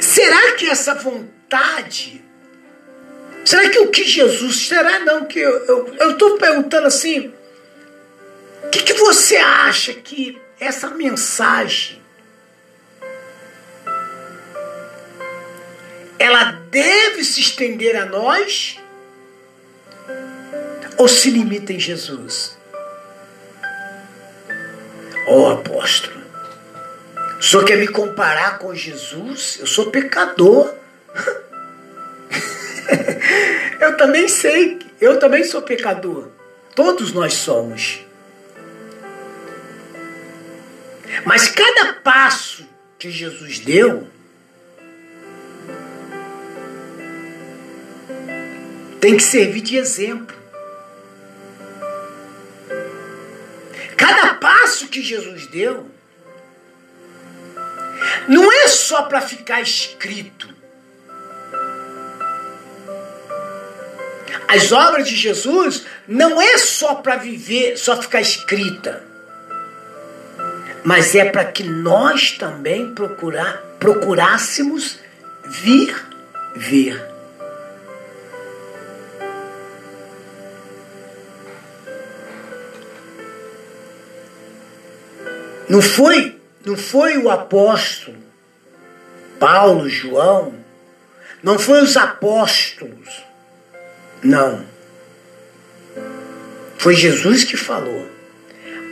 Será 0.00 0.52
que 0.56 0.68
essa 0.68 0.96
vontade, 1.46 2.22
será 3.44 3.68
que 3.70 3.78
o 3.78 3.90
que 3.90 4.04
Jesus, 4.04 4.68
será 4.68 5.00
não 5.00 5.24
que 5.24 5.38
eu 5.38 6.10
estou 6.10 6.36
perguntando 6.38 6.88
assim, 6.88 7.32
o 8.64 8.68
que, 8.68 8.82
que 8.82 8.94
você 8.94 9.36
acha 9.36 9.94
que 9.94 10.40
essa 10.58 10.90
mensagem 10.90 12.02
ela 16.18 16.52
deve 16.70 17.22
se 17.22 17.40
estender 17.40 17.94
a 17.96 18.06
nós 18.06 18.80
ou 20.98 21.06
se 21.06 21.30
limita 21.30 21.72
em 21.72 21.78
Jesus? 21.78 22.56
Ó 25.28 25.38
oh, 25.38 25.50
apóstolo, 25.50 26.22
o 27.38 27.42
senhor 27.42 27.64
quer 27.64 27.78
me 27.78 27.88
comparar 27.88 28.58
com 28.58 28.74
Jesus? 28.74 29.58
Eu 29.60 29.66
sou 29.66 29.90
pecador. 29.90 30.85
eu 33.80 33.96
também 33.96 34.28
sei, 34.28 34.78
eu 35.00 35.18
também 35.18 35.44
sou 35.44 35.62
pecador. 35.62 36.28
Todos 36.74 37.12
nós 37.12 37.34
somos. 37.34 38.00
Mas 41.24 41.48
cada 41.48 41.94
passo 41.94 42.66
que 42.98 43.10
Jesus 43.10 43.58
deu 43.58 44.08
tem 49.00 49.16
que 49.16 49.22
servir 49.22 49.60
de 49.60 49.76
exemplo. 49.76 50.36
Cada 53.96 54.34
passo 54.34 54.88
que 54.88 55.02
Jesus 55.02 55.46
deu 55.46 55.90
não 58.28 58.52
é 58.52 58.68
só 58.68 59.02
para 59.02 59.20
ficar 59.20 59.60
escrito. 59.60 60.45
As 64.48 64.70
obras 64.70 65.08
de 65.08 65.16
Jesus 65.16 65.84
não 66.06 66.40
é 66.40 66.56
só 66.56 66.96
para 66.96 67.16
viver, 67.16 67.76
só 67.76 68.00
ficar 68.00 68.20
escrita, 68.20 69.02
mas 70.84 71.14
é 71.14 71.24
para 71.24 71.44
que 71.44 71.64
nós 71.64 72.32
também 72.32 72.94
procurar, 72.94 73.56
procurássemos 73.80 74.98
vir 75.44 75.96
ver. 76.54 77.04
Não 85.68 85.82
foi, 85.82 86.40
não 86.64 86.76
foi 86.76 87.18
o 87.18 87.28
apóstolo 87.28 88.16
Paulo, 89.38 89.88
João, 89.88 90.54
não 91.42 91.58
foi 91.58 91.82
os 91.82 91.96
apóstolos 91.96 93.25
não. 94.22 94.64
Foi 96.78 96.94
Jesus 96.94 97.44
que 97.44 97.56
falou. 97.56 98.10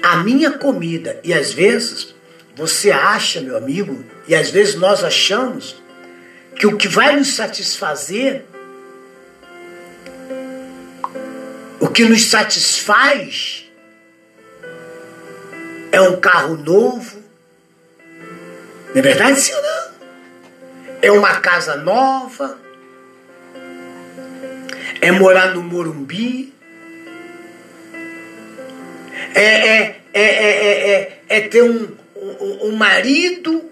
A 0.03 0.19
minha 0.19 0.53
comida, 0.53 1.19
e 1.25 1.33
às 1.33 1.53
vezes 1.53 2.15
você 2.57 2.91
acha, 2.91 3.41
meu 3.41 3.57
amigo, 3.57 4.05
e 4.29 4.35
às 4.35 4.51
vezes 4.51 4.75
nós 4.75 5.03
achamos 5.03 5.77
que 6.57 6.67
o 6.67 6.77
que 6.77 6.87
vai 6.87 7.17
nos 7.17 7.35
satisfazer, 7.35 8.45
o 11.81 11.89
que 11.89 12.05
nos 12.05 12.25
satisfaz, 12.27 13.65
é 15.91 16.01
um 16.01 16.21
carro 16.21 16.57
novo. 16.57 17.23
Não 18.89 18.99
é 18.99 19.03
verdade, 19.03 19.53
ou 19.55 19.63
não? 19.63 19.95
É 21.03 21.11
uma 21.13 21.41
casa 21.41 21.77
nova. 21.77 22.64
É 25.05 25.13
morar 25.13 25.55
no 25.55 25.63
Morumbi. 25.63 26.51
É, 29.35 29.45
é, 29.45 30.01
é, 30.15 30.23
é, 30.23 30.91
é, 30.93 31.23
é 31.29 31.41
ter 31.43 31.63
um, 31.63 31.95
um, 32.17 32.69
um 32.69 32.73
marido. 32.75 33.71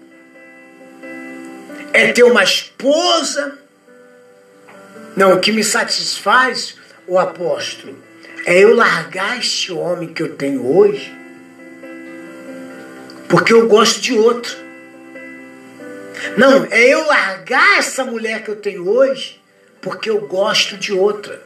É 1.91 2.11
ter 2.11 2.21
uma 2.21 2.43
esposa. 2.43 3.57
Não, 5.15 5.33
o 5.33 5.39
que 5.39 5.51
me 5.51 5.63
satisfaz, 5.63 6.75
o 7.07 7.17
apóstolo, 7.17 7.97
é 8.45 8.59
eu 8.59 8.75
largar 8.75 9.39
este 9.39 9.71
homem 9.71 10.13
que 10.13 10.21
eu 10.21 10.35
tenho 10.35 10.63
hoje, 10.77 11.11
porque 13.27 13.53
eu 13.53 13.67
gosto 13.67 13.99
de 14.01 14.13
outro. 14.13 14.55
Não, 16.37 16.67
é 16.69 16.89
eu 16.89 17.07
largar 17.07 17.79
essa 17.79 18.05
mulher 18.05 18.43
que 18.43 18.49
eu 18.49 18.55
tenho 18.55 18.87
hoje, 18.87 19.42
porque 19.83 20.09
eu 20.09 20.21
gosto 20.21 20.77
de 20.77 20.93
outra. 20.93 21.43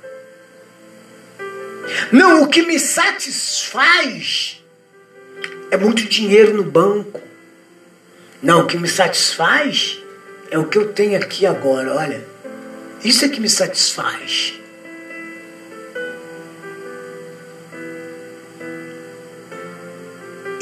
Não, 2.11 2.43
o 2.43 2.47
que 2.47 2.61
me 2.61 2.79
satisfaz 2.79 4.63
é 5.71 5.77
muito 5.77 6.03
dinheiro 6.03 6.53
no 6.53 6.63
banco. 6.63 7.19
Não, 8.41 8.61
o 8.61 8.67
que 8.67 8.77
me 8.77 8.87
satisfaz 8.87 9.99
é 10.51 10.57
o 10.57 10.67
que 10.67 10.77
eu 10.77 10.93
tenho 10.93 11.17
aqui 11.17 11.47
agora, 11.47 11.95
olha. 11.95 12.23
Isso 13.03 13.25
é 13.25 13.29
que 13.29 13.41
me 13.41 13.49
satisfaz. 13.49 14.53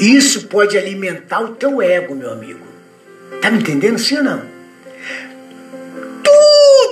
Isso 0.00 0.46
pode 0.48 0.78
alimentar 0.78 1.40
o 1.40 1.54
teu 1.54 1.82
ego, 1.82 2.14
meu 2.14 2.30
amigo. 2.30 2.66
Tá 3.42 3.50
me 3.50 3.58
entendendo 3.58 3.98
sim 3.98 4.16
ou 4.18 4.24
não? 4.24 4.55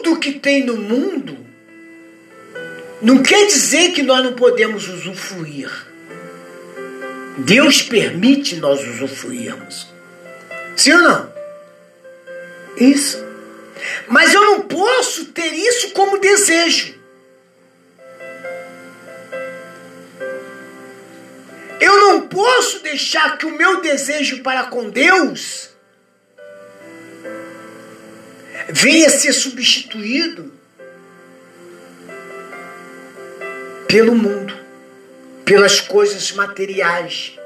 Tudo 0.04 0.20
que 0.20 0.32
tem 0.32 0.62
no 0.62 0.76
mundo 0.76 1.34
não 3.00 3.22
quer 3.22 3.46
dizer 3.46 3.92
que 3.92 4.02
nós 4.02 4.22
não 4.22 4.34
podemos 4.34 4.86
usufruir. 4.86 5.70
Deus 7.38 7.80
permite 7.80 8.56
nós 8.56 8.86
usufruirmos. 8.86 9.88
Sim 10.76 10.92
ou 10.92 11.00
não? 11.00 11.32
Isso. 12.76 13.24
Mas 14.06 14.34
eu 14.34 14.42
não 14.44 14.60
posso 14.60 15.24
ter 15.26 15.54
isso 15.54 15.90
como 15.92 16.20
desejo. 16.20 16.94
Eu 21.80 21.98
não 21.98 22.28
posso 22.28 22.80
deixar 22.80 23.38
que 23.38 23.46
o 23.46 23.56
meu 23.56 23.80
desejo 23.80 24.42
para 24.42 24.64
com 24.64 24.90
Deus 24.90 25.73
venha 28.68 29.08
ser 29.10 29.32
substituído 29.32 30.52
pelo 33.86 34.14
mundo, 34.14 34.54
pelas 35.44 35.80
coisas 35.80 36.32
materiais. 36.32 37.38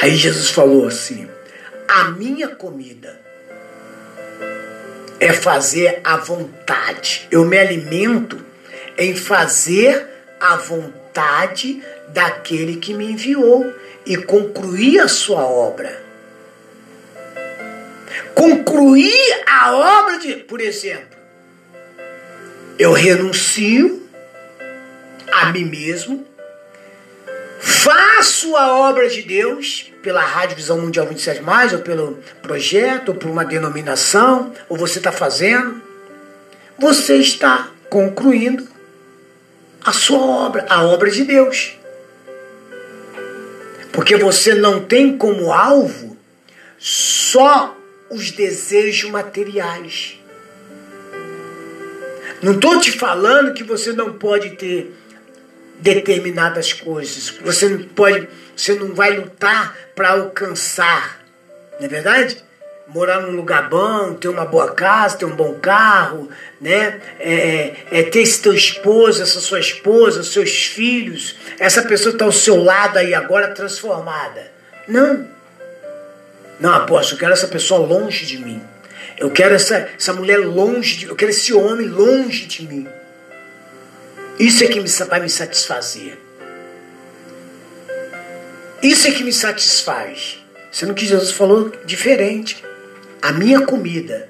Aí 0.00 0.16
Jesus 0.16 0.50
falou 0.50 0.86
assim: 0.86 1.28
a 1.88 2.10
minha 2.10 2.48
comida 2.48 3.20
é 5.20 5.32
fazer 5.32 6.00
a 6.04 6.16
vontade. 6.16 7.26
Eu 7.30 7.44
me 7.44 7.58
alimento 7.58 8.44
em 8.98 9.14
fazer 9.14 10.06
a 10.40 10.56
vontade 10.56 11.82
daquele 12.08 12.76
que 12.76 12.94
me 12.94 13.12
enviou 13.12 13.72
e 14.04 14.16
concluir 14.16 15.00
a 15.00 15.08
sua 15.08 15.44
obra. 15.44 16.05
Concluir 18.36 19.42
a 19.46 19.72
obra 19.72 20.18
de, 20.18 20.34
por 20.34 20.60
exemplo, 20.60 21.16
eu 22.78 22.92
renuncio 22.92 24.06
a 25.32 25.46
mim 25.46 25.64
mesmo, 25.64 26.22
faço 27.58 28.54
a 28.54 28.76
obra 28.76 29.08
de 29.08 29.22
Deus 29.22 29.90
pela 30.02 30.20
Rádio 30.20 30.54
Visão 30.54 30.78
Mundial 30.78 31.06
27, 31.06 31.42
ou 31.72 31.78
pelo 31.80 32.18
projeto, 32.42 33.08
ou 33.08 33.14
por 33.14 33.30
uma 33.30 33.42
denominação, 33.42 34.52
ou 34.68 34.76
você 34.76 34.98
está 34.98 35.10
fazendo, 35.10 35.80
você 36.78 37.16
está 37.16 37.70
concluindo 37.88 38.68
a 39.82 39.94
sua 39.94 40.20
obra, 40.20 40.66
a 40.68 40.82
obra 40.82 41.10
de 41.10 41.24
Deus. 41.24 41.78
Porque 43.92 44.14
você 44.14 44.54
não 44.54 44.84
tem 44.84 45.16
como 45.16 45.50
alvo 45.50 46.18
só 46.78 47.75
os 48.10 48.30
desejos 48.30 49.10
materiais. 49.10 50.18
Não 52.42 52.52
estou 52.52 52.78
te 52.80 52.92
falando 52.92 53.54
que 53.54 53.64
você 53.64 53.92
não 53.92 54.12
pode 54.12 54.50
ter 54.50 54.94
determinadas 55.78 56.72
coisas. 56.72 57.30
Você 57.42 57.68
não 57.68 57.82
pode, 57.84 58.28
você 58.56 58.74
não 58.74 58.94
vai 58.94 59.16
lutar 59.16 59.76
para 59.94 60.10
alcançar, 60.10 61.20
não 61.78 61.86
é 61.86 61.88
verdade? 61.88 62.44
Morar 62.88 63.20
num 63.20 63.32
lugar 63.32 63.68
bom, 63.68 64.14
ter 64.14 64.28
uma 64.28 64.44
boa 64.44 64.72
casa, 64.72 65.18
ter 65.18 65.24
um 65.24 65.34
bom 65.34 65.54
carro, 65.54 66.28
né? 66.60 67.00
É, 67.18 67.34
é, 67.34 67.86
é 67.90 68.02
ter 68.04 68.20
esse 68.20 68.40
teu 68.40 68.52
esposo, 68.52 69.22
essa 69.22 69.40
sua 69.40 69.58
esposa, 69.58 70.22
seus 70.22 70.66
filhos, 70.66 71.34
essa 71.58 71.82
pessoa 71.82 72.12
está 72.12 72.24
ao 72.24 72.32
seu 72.32 72.62
lado 72.62 72.98
aí 72.98 73.12
agora 73.12 73.48
transformada. 73.48 74.52
Não. 74.86 75.35
Não, 76.58 76.72
apóstolo, 76.72 77.16
eu 77.16 77.20
quero 77.20 77.32
essa 77.32 77.48
pessoa 77.48 77.86
longe 77.86 78.24
de 78.24 78.38
mim. 78.38 78.62
Eu 79.18 79.30
quero 79.30 79.54
essa, 79.54 79.88
essa 79.96 80.12
mulher 80.12 80.38
longe 80.38 80.96
de 80.96 81.06
Eu 81.06 81.16
quero 81.16 81.30
esse 81.30 81.52
homem 81.52 81.86
longe 81.86 82.46
de 82.46 82.66
mim. 82.66 82.86
Isso 84.38 84.64
é 84.64 84.66
que 84.66 84.80
me, 84.80 84.88
vai 84.88 85.20
me 85.20 85.30
satisfazer. 85.30 86.18
Isso 88.82 89.08
é 89.08 89.10
que 89.10 89.24
me 89.24 89.32
satisfaz. 89.32 90.44
Sendo 90.70 90.94
que 90.94 91.06
Jesus 91.06 91.30
falou 91.30 91.72
diferente. 91.84 92.62
A 93.22 93.32
minha 93.32 93.62
comida, 93.62 94.28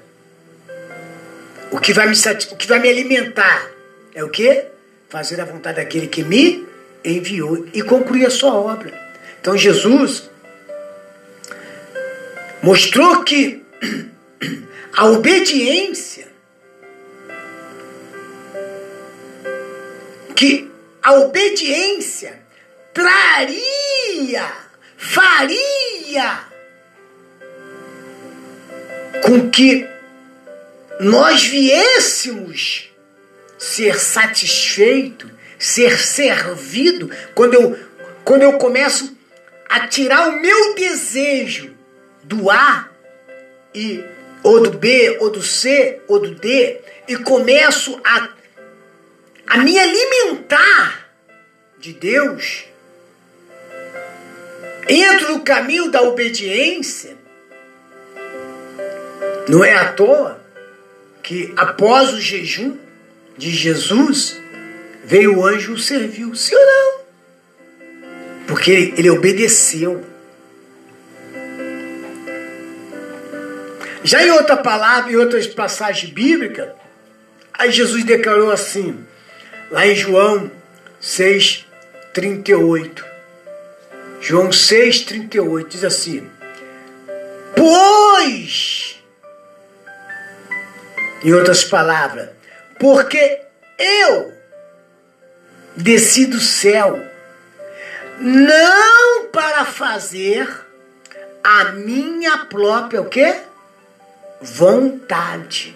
o 1.71 1.79
que 1.79 1.93
vai 1.93 2.07
me, 2.07 2.15
o 2.51 2.55
que 2.55 2.65
vai 2.65 2.79
me 2.79 2.89
alimentar, 2.89 3.69
é 4.15 4.23
o 4.23 4.29
que? 4.29 4.65
Fazer 5.09 5.39
a 5.41 5.45
vontade 5.45 5.77
daquele 5.77 6.07
que 6.07 6.23
me 6.23 6.65
enviou 7.03 7.67
e 7.73 7.81
concluir 7.81 8.25
a 8.25 8.31
sua 8.31 8.53
obra. 8.53 8.93
Então 9.39 9.57
Jesus 9.57 10.29
mostrou 12.67 13.23
que 13.23 13.63
a 14.91 15.05
obediência 15.05 16.27
que 20.35 20.69
a 21.01 21.13
obediência 21.13 22.41
traria, 22.93 24.51
faria 24.97 26.43
com 29.23 29.49
que 29.49 29.87
nós 30.99 31.45
viéssemos 31.45 32.91
ser 33.57 33.97
satisfeito, 33.97 35.31
ser 35.57 35.97
servido, 35.97 37.09
quando 37.33 37.53
eu, 37.53 37.79
quando 38.25 38.41
eu 38.41 38.57
começo 38.57 39.17
a 39.69 39.87
tirar 39.87 40.27
o 40.27 40.41
meu 40.41 40.75
desejo 40.75 41.76
do 42.27 42.51
A 42.51 42.89
e 43.73 44.03
ou 44.43 44.61
do 44.61 44.77
B, 44.77 45.17
ou 45.19 45.29
do 45.29 45.41
C, 45.41 46.01
ou 46.07 46.19
do 46.19 46.35
D, 46.35 46.79
e 47.07 47.17
começo 47.17 47.99
a, 48.03 48.29
a 49.47 49.57
me 49.57 49.77
alimentar 49.77 51.09
de 51.79 51.93
Deus, 51.93 52.65
entro 54.87 55.33
no 55.33 55.41
caminho 55.41 55.89
da 55.89 56.01
obediência, 56.03 57.17
não 59.49 59.63
é 59.63 59.73
à 59.73 59.91
toa 59.93 60.39
que 61.23 61.53
após 61.57 62.13
o 62.13 62.21
jejum 62.21 62.77
de 63.37 63.51
Jesus, 63.51 64.39
veio 65.03 65.37
o 65.37 65.45
anjo 65.45 65.71
e 65.71 65.75
o 65.75 65.77
serviu. 65.77 66.35
Sim 66.35 66.55
ou 66.55 66.65
não? 66.65 66.99
Porque 68.47 68.93
ele 68.97 69.09
obedeceu. 69.09 70.03
Já 74.07 74.23
em 74.23 74.31
outra 74.31 74.55
palavra, 74.55 75.11
em 75.11 75.17
outras 75.17 75.45
passagens 75.47 76.09
bíblicas, 76.09 76.69
aí 77.53 77.73
Jesus 77.73 78.05
declarou 78.05 78.49
assim, 78.49 79.05
lá 79.69 79.85
em 79.85 79.95
João 79.95 80.49
6, 80.97 81.65
38. 82.13 83.05
João 84.21 84.49
6, 84.49 85.01
38 85.01 85.69
diz 85.69 85.83
assim: 85.83 86.25
Pois, 87.53 88.97
em 91.21 91.33
outras 91.33 91.65
palavras, 91.65 92.29
porque 92.79 93.41
eu 93.77 94.33
desci 95.75 96.27
do 96.27 96.39
céu, 96.39 96.97
não 98.21 99.25
para 99.33 99.65
fazer 99.65 100.47
a 101.43 101.73
minha 101.73 102.45
própria 102.45 103.01
o 103.01 103.09
quê? 103.09 103.46
Vontade. 104.41 105.75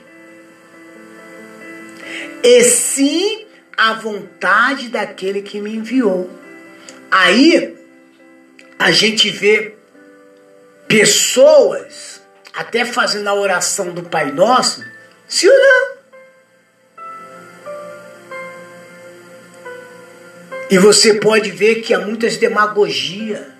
E 2.43 2.63
sim 2.63 3.45
a 3.77 3.93
vontade 3.93 4.89
daquele 4.89 5.41
que 5.41 5.59
me 5.59 5.75
enviou. 5.75 6.29
Aí 7.09 7.77
a 8.77 8.91
gente 8.91 9.29
vê 9.29 9.75
pessoas 10.87 12.21
até 12.53 12.85
fazendo 12.85 13.27
a 13.27 13.33
oração 13.33 13.91
do 13.93 14.03
Pai 14.03 14.31
Nosso, 14.31 14.83
se 15.27 15.47
orando. 15.47 16.01
E 20.69 20.77
você 20.77 21.15
pode 21.15 21.51
ver 21.51 21.81
que 21.81 21.93
há 21.93 21.99
muitas 21.99 22.37
demagogia, 22.37 23.53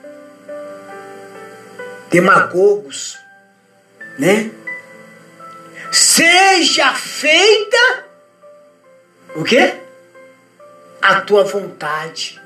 demagogos, 2.10 3.18
né? 4.18 4.52
Seja 5.92 6.94
feita 6.94 8.06
o 9.36 9.44
quê? 9.44 9.74
A 11.02 11.22
tua 11.22 11.44
vontade. 11.44 12.40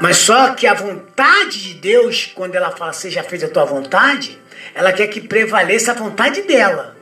Mas 0.00 0.16
só 0.16 0.54
que 0.54 0.66
a 0.66 0.74
vontade 0.74 1.62
de 1.62 1.74
Deus, 1.74 2.32
quando 2.34 2.56
ela 2.56 2.72
fala 2.72 2.92
seja 2.92 3.22
feita 3.22 3.46
a 3.46 3.48
tua 3.48 3.64
vontade, 3.64 4.36
ela 4.74 4.92
quer 4.92 5.06
que 5.06 5.20
prevaleça 5.20 5.92
a 5.92 5.94
vontade 5.94 6.42
dela. 6.42 6.96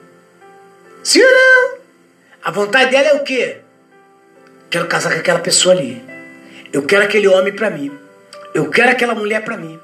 Sim 1.03 1.23
ou 1.23 1.31
não? 1.31 1.79
A 2.43 2.51
vontade 2.51 2.91
dela 2.91 3.09
é 3.09 3.15
o 3.15 3.25
quê? 3.25 3.59
Quero 4.69 4.87
casar 4.87 5.15
com 5.15 5.19
aquela 5.19 5.41
pessoa 5.41 5.75
ali. 5.75 6.05
Eu 6.73 6.83
quero 6.83 7.05
aquele 7.05 7.27
homem 7.27 7.55
para 7.55 7.71
mim. 7.71 7.99
Eu 8.55 8.69
quero 8.71 8.91
aquela 8.91 9.15
mulher 9.15 9.45
para 9.45 9.57
mim. 9.57 9.81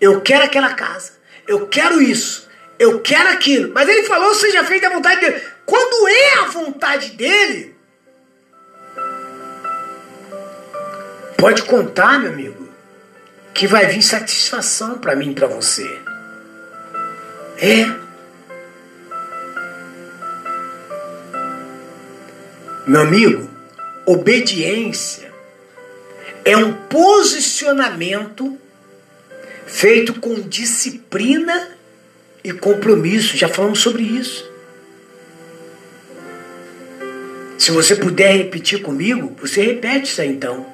Eu 0.00 0.22
quero 0.22 0.44
aquela 0.44 0.72
casa. 0.72 1.12
Eu 1.46 1.66
quero 1.68 2.00
isso. 2.00 2.43
Eu 2.78 3.00
quero 3.00 3.30
aquilo. 3.30 3.72
Mas 3.72 3.88
ele 3.88 4.04
falou, 4.04 4.34
seja 4.34 4.64
feita 4.64 4.88
a 4.88 4.90
vontade 4.90 5.20
dele. 5.20 5.42
Quando 5.64 6.08
é 6.08 6.34
a 6.34 6.44
vontade 6.46 7.10
dele, 7.10 7.74
pode 11.36 11.62
contar, 11.62 12.18
meu 12.18 12.32
amigo, 12.32 12.68
que 13.52 13.66
vai 13.66 13.86
vir 13.86 14.02
satisfação 14.02 14.98
para 14.98 15.14
mim 15.14 15.30
e 15.30 15.34
para 15.34 15.46
você. 15.46 15.98
É. 17.58 17.86
Meu 22.86 23.00
amigo, 23.00 23.48
obediência 24.04 25.32
é 26.44 26.56
um 26.56 26.72
posicionamento 26.72 28.58
feito 29.66 30.20
com 30.20 30.34
disciplina 30.42 31.74
e 32.44 32.52
compromisso. 32.52 33.36
Já 33.36 33.48
falamos 33.48 33.80
sobre 33.80 34.02
isso. 34.02 34.52
Se 37.58 37.70
você 37.70 37.96
puder 37.96 38.36
repetir 38.36 38.82
comigo, 38.82 39.34
você 39.40 39.62
repete 39.62 40.10
isso 40.10 40.20
aí 40.20 40.28
então. 40.28 40.66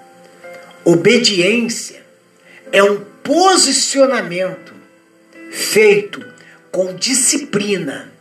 Obediência 0.85 2.03
é 2.73 2.83
um 2.83 3.01
posicionamento 3.23 4.73
feito 5.53 6.25
com 6.73 6.95
disciplina 6.95 8.13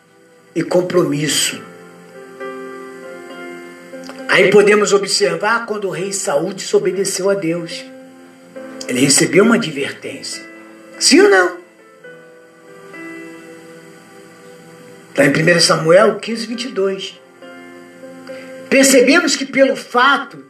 e 0.54 0.62
compromisso. 0.62 1.62
Aí 4.28 4.52
podemos 4.52 4.94
observar 4.94 5.66
quando 5.66 5.88
o 5.88 5.92
rei 5.92 6.14
Saul 6.14 6.54
desobedeceu 6.54 7.30
a 7.30 7.34
Deus. 7.34 7.84
Ele 8.88 9.00
recebeu 9.00 9.44
uma 9.44 9.56
advertência. 9.56 10.44
Sim 11.00 11.22
ou 11.22 11.30
não? 11.30 11.69
Está 15.20 15.26
em 15.26 15.58
1 15.58 15.60
Samuel 15.60 16.16
15, 16.18 16.48
22. 16.48 17.20
Percebemos 18.70 19.36
que 19.36 19.46
pelo 19.46 19.76
fato 19.76 20.46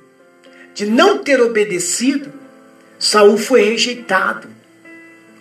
de 0.75 0.85
não 0.85 1.23
ter 1.23 1.41
obedecido, 1.41 2.31
Saul 2.99 3.35
foi 3.35 3.63
rejeitado 3.63 4.47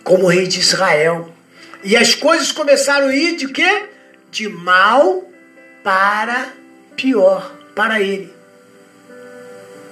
como 0.03 0.25
rei 0.25 0.47
de 0.47 0.59
Israel. 0.59 1.31
E 1.83 1.95
as 1.95 2.15
coisas 2.15 2.51
começaram 2.51 3.09
a 3.09 3.15
ir 3.15 3.35
de 3.35 3.49
quê? 3.49 3.83
De 4.31 4.49
mal 4.49 5.29
para 5.83 6.51
pior 6.95 7.55
para 7.75 8.01
ele. 8.01 8.33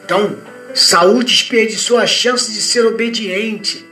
Então, 0.04 0.36
Saul 0.74 1.22
desperdiçou 1.22 2.00
a 2.00 2.08
chance 2.08 2.52
de 2.52 2.60
ser 2.60 2.88
obediente 2.88 3.87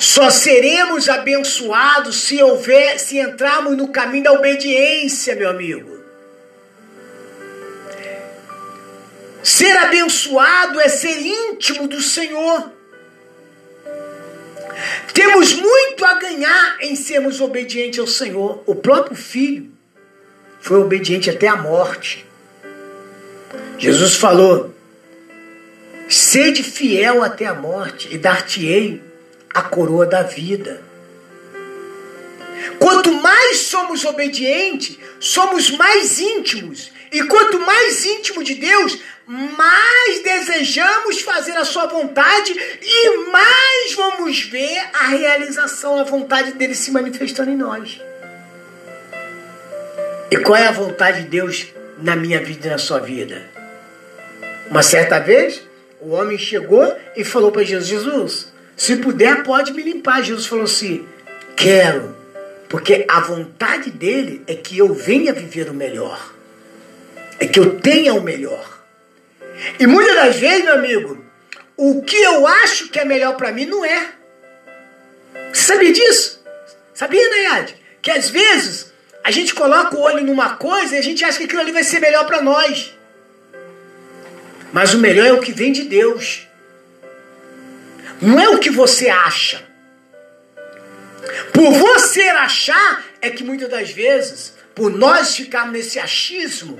só 0.00 0.30
seremos 0.30 1.10
abençoados 1.10 2.22
se 2.22 2.42
houver, 2.42 2.98
se 2.98 3.18
entrarmos 3.18 3.76
no 3.76 3.88
caminho 3.88 4.24
da 4.24 4.32
obediência, 4.32 5.36
meu 5.36 5.50
amigo. 5.50 6.00
Ser 9.42 9.76
abençoado 9.76 10.80
é 10.80 10.88
ser 10.88 11.20
íntimo 11.20 11.86
do 11.86 12.00
Senhor. 12.00 12.72
Temos 15.12 15.52
muito 15.52 16.02
a 16.06 16.14
ganhar 16.14 16.78
em 16.80 16.96
sermos 16.96 17.38
obedientes 17.38 18.00
ao 18.00 18.06
Senhor. 18.06 18.62
O 18.64 18.74
próprio 18.74 19.14
filho 19.14 19.70
foi 20.62 20.78
obediente 20.78 21.28
até 21.28 21.46
a 21.46 21.56
morte. 21.56 22.24
Jesus 23.76 24.14
falou: 24.14 24.74
sede 26.08 26.62
fiel 26.62 27.22
até 27.22 27.44
a 27.44 27.52
morte, 27.52 28.08
e 28.10 28.16
dar-te-ei 28.16 29.09
a 29.54 29.62
coroa 29.62 30.06
da 30.06 30.22
vida. 30.22 30.82
Quanto 32.78 33.12
mais 33.12 33.58
somos 33.58 34.04
obedientes, 34.04 34.98
somos 35.18 35.70
mais 35.70 36.20
íntimos. 36.20 36.92
E 37.12 37.22
quanto 37.24 37.58
mais 37.60 38.04
íntimo 38.04 38.44
de 38.44 38.54
Deus, 38.54 38.98
mais 39.26 40.22
desejamos 40.22 41.20
fazer 41.20 41.56
a 41.56 41.64
sua 41.64 41.86
vontade 41.86 42.52
e 42.82 43.30
mais 43.30 43.94
vamos 43.94 44.42
ver 44.44 44.78
a 44.92 45.08
realização, 45.08 45.98
a 45.98 46.04
vontade 46.04 46.52
dele 46.52 46.74
se 46.74 46.90
manifestando 46.90 47.50
em 47.50 47.56
nós. 47.56 48.00
E 50.30 50.36
qual 50.38 50.56
é 50.56 50.68
a 50.68 50.72
vontade 50.72 51.22
de 51.22 51.28
Deus 51.28 51.66
na 51.98 52.14
minha 52.14 52.42
vida 52.42 52.68
e 52.68 52.70
na 52.70 52.78
sua 52.78 53.00
vida? 53.00 53.42
Uma 54.70 54.82
certa 54.82 55.18
vez, 55.18 55.62
o 56.00 56.10
homem 56.10 56.38
chegou 56.38 56.96
e 57.16 57.24
falou 57.24 57.50
para 57.50 57.64
Jesus: 57.64 57.88
Jesus, 57.88 58.49
se 58.80 58.96
puder, 58.96 59.42
pode 59.42 59.74
me 59.74 59.82
limpar. 59.82 60.22
Jesus 60.22 60.46
falou 60.46 60.64
assim: 60.64 61.06
Quero, 61.54 62.16
porque 62.66 63.04
a 63.06 63.20
vontade 63.20 63.90
dele 63.90 64.42
é 64.46 64.54
que 64.54 64.78
eu 64.78 64.94
venha 64.94 65.34
viver 65.34 65.68
o 65.68 65.74
melhor, 65.74 66.32
é 67.38 67.46
que 67.46 67.60
eu 67.60 67.78
tenha 67.78 68.14
o 68.14 68.22
melhor. 68.22 68.82
E 69.78 69.86
muitas 69.86 70.14
das 70.14 70.36
vezes, 70.36 70.64
meu 70.64 70.72
amigo, 70.76 71.22
o 71.76 72.02
que 72.02 72.16
eu 72.16 72.46
acho 72.46 72.88
que 72.88 72.98
é 72.98 73.04
melhor 73.04 73.36
para 73.36 73.52
mim 73.52 73.66
não 73.66 73.84
é. 73.84 74.14
Você 75.52 75.74
sabia 75.74 75.92
disso? 75.92 76.42
Sabia, 76.94 77.28
Nayade? 77.28 77.76
Que 78.00 78.10
às 78.10 78.30
vezes 78.30 78.94
a 79.22 79.30
gente 79.30 79.54
coloca 79.54 79.94
o 79.94 80.00
olho 80.00 80.24
numa 80.24 80.56
coisa 80.56 80.96
e 80.96 80.98
a 80.98 81.02
gente 81.02 81.22
acha 81.22 81.36
que 81.36 81.44
aquilo 81.44 81.60
ali 81.60 81.70
vai 81.70 81.84
ser 81.84 82.00
melhor 82.00 82.24
para 82.24 82.40
nós. 82.40 82.94
Mas 84.72 84.94
o 84.94 84.98
melhor 84.98 85.26
é 85.26 85.32
o 85.34 85.40
que 85.42 85.52
vem 85.52 85.70
de 85.70 85.82
Deus. 85.82 86.48
Não 88.20 88.38
é 88.38 88.48
o 88.48 88.58
que 88.58 88.70
você 88.70 89.08
acha. 89.08 89.62
Por 91.52 91.72
você 91.72 92.22
achar, 92.22 93.04
é 93.20 93.30
que 93.30 93.44
muitas 93.44 93.68
das 93.68 93.90
vezes, 93.90 94.54
por 94.74 94.90
nós 94.90 95.34
ficarmos 95.34 95.72
nesse 95.72 95.98
achismo, 95.98 96.78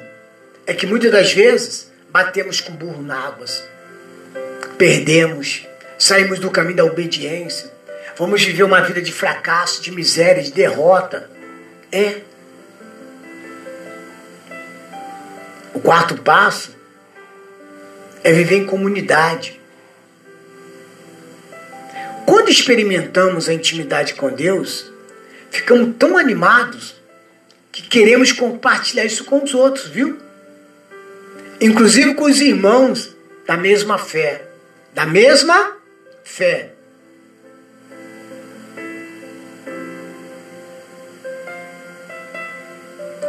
é 0.67 0.75
que 0.75 0.87
muitas 0.87 1.11
das 1.11 1.33
vezes 1.33 1.91
batemos 2.11 2.61
com 2.61 2.73
burro 2.73 3.03
na 3.03 3.19
água. 3.19 3.47
Perdemos, 4.77 5.67
saímos 5.99 6.39
do 6.39 6.51
caminho 6.51 6.77
da 6.77 6.85
obediência. 6.85 7.71
Vamos 8.17 8.43
viver 8.43 8.63
uma 8.63 8.81
vida 8.81 9.01
de 9.01 9.13
fracasso, 9.13 9.83
de 9.83 9.91
miséria, 9.91 10.43
de 10.43 10.53
derrota. 10.53 11.31
É. 11.93 12.21
O 15.73 15.81
quarto 15.81 16.17
passo 16.23 16.75
é 18.23 18.33
viver 18.33 18.57
em 18.57 18.67
comunidade. 18.67 19.60
Quando 22.31 22.49
experimentamos 22.49 23.49
a 23.49 23.53
intimidade 23.53 24.15
com 24.15 24.31
Deus, 24.31 24.89
ficamos 25.51 25.97
tão 25.99 26.17
animados 26.17 26.95
que 27.73 27.83
queremos 27.83 28.31
compartilhar 28.31 29.05
isso 29.05 29.25
com 29.25 29.43
os 29.43 29.53
outros, 29.53 29.89
viu? 29.89 30.17
Inclusive 31.61 32.15
com 32.15 32.27
os 32.27 32.41
irmãos 32.41 33.17
da 33.45 33.57
mesma 33.57 33.99
fé. 33.99 34.45
Da 34.95 35.05
mesma 35.05 35.77
fé. 36.23 36.71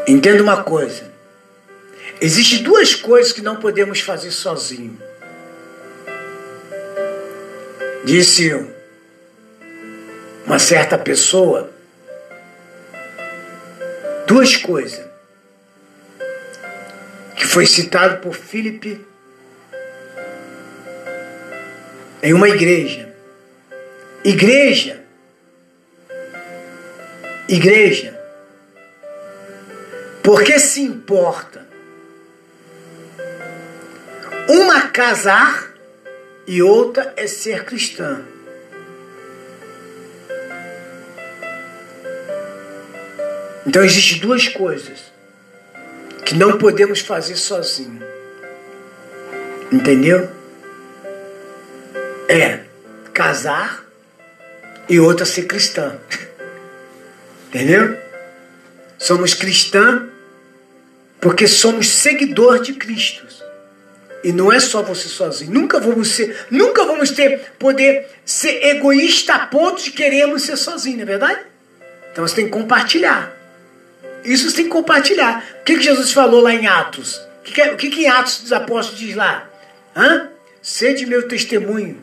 Entenda 0.07 0.43
uma 0.43 0.63
coisa. 0.63 1.11
Existem 2.21 2.61
duas 2.61 2.93
coisas 2.93 3.33
que 3.33 3.41
não 3.41 3.55
podemos 3.55 3.99
fazer 3.99 4.29
sozinho. 4.29 4.95
Disse 8.05 8.53
uma 10.45 10.59
certa 10.59 10.97
pessoa 10.97 11.71
duas 14.27 14.55
coisas 14.55 15.05
que 17.35 17.45
foi 17.45 17.65
citado 17.65 18.21
por 18.21 18.33
Filipe 18.33 19.05
em 22.23 22.33
uma 22.33 22.47
igreja. 22.47 23.13
Igreja. 24.23 25.03
Igreja. 27.49 28.19
Porque 30.23 30.59
se 30.59 30.81
importa 30.81 31.67
uma 34.47 34.87
casar 34.89 35.73
e 36.47 36.61
outra 36.61 37.13
é 37.17 37.27
ser 37.27 37.65
cristã. 37.65 38.23
Então 43.65 43.83
existem 43.83 44.19
duas 44.19 44.47
coisas 44.47 45.11
que 46.25 46.35
não 46.35 46.57
podemos 46.57 46.99
fazer 46.99 47.35
sozinho. 47.35 48.01
Entendeu? 49.71 50.29
É 52.27 52.61
casar 53.13 53.85
e 54.89 54.99
outra 54.99 55.25
ser 55.25 55.43
cristã. 55.43 55.97
Entendeu? 57.49 57.97
Somos 58.97 59.33
cristã 59.33 60.07
porque 61.19 61.47
somos 61.47 61.87
seguidor 61.89 62.61
de 62.61 62.73
Cristo. 62.73 63.27
E 64.23 64.31
não 64.31 64.51
é 64.51 64.59
só 64.59 64.83
você 64.83 65.07
sozinho. 65.07 65.51
Nunca 65.51 65.79
vamos 65.79 66.09
ser, 66.09 66.45
nunca 66.51 66.85
vamos 66.85 67.11
ter 67.11 67.53
poder 67.57 68.07
ser 68.23 68.63
egoísta 68.65 69.33
a 69.33 69.47
ponto 69.47 69.83
de 69.83 69.91
queremos 69.91 70.43
ser 70.43 70.57
sozinho, 70.57 70.97
não 70.97 71.03
é 71.03 71.05
verdade? 71.07 71.41
Então 72.11 72.27
você 72.27 72.35
tem 72.35 72.45
que 72.45 72.51
compartilhar. 72.51 73.40
Isso 74.23 74.49
você 74.49 74.57
tem 74.57 74.65
que 74.65 74.71
compartilhar. 74.71 75.43
O 75.61 75.63
que, 75.63 75.77
que 75.77 75.83
Jesus 75.83 76.11
falou 76.11 76.41
lá 76.41 76.53
em 76.53 76.67
Atos? 76.67 77.17
O 77.39 77.43
que, 77.43 77.53
que, 77.53 77.61
o 77.69 77.77
que, 77.77 77.89
que 77.89 78.03
em 78.03 78.07
Atos 78.07 78.41
dos 78.41 78.53
Apóstolos 78.53 78.99
diz 78.99 79.15
lá? 79.15 79.49
Hã? 79.95 80.29
Sede 80.61 81.05
meu 81.05 81.27
testemunho. 81.27 81.97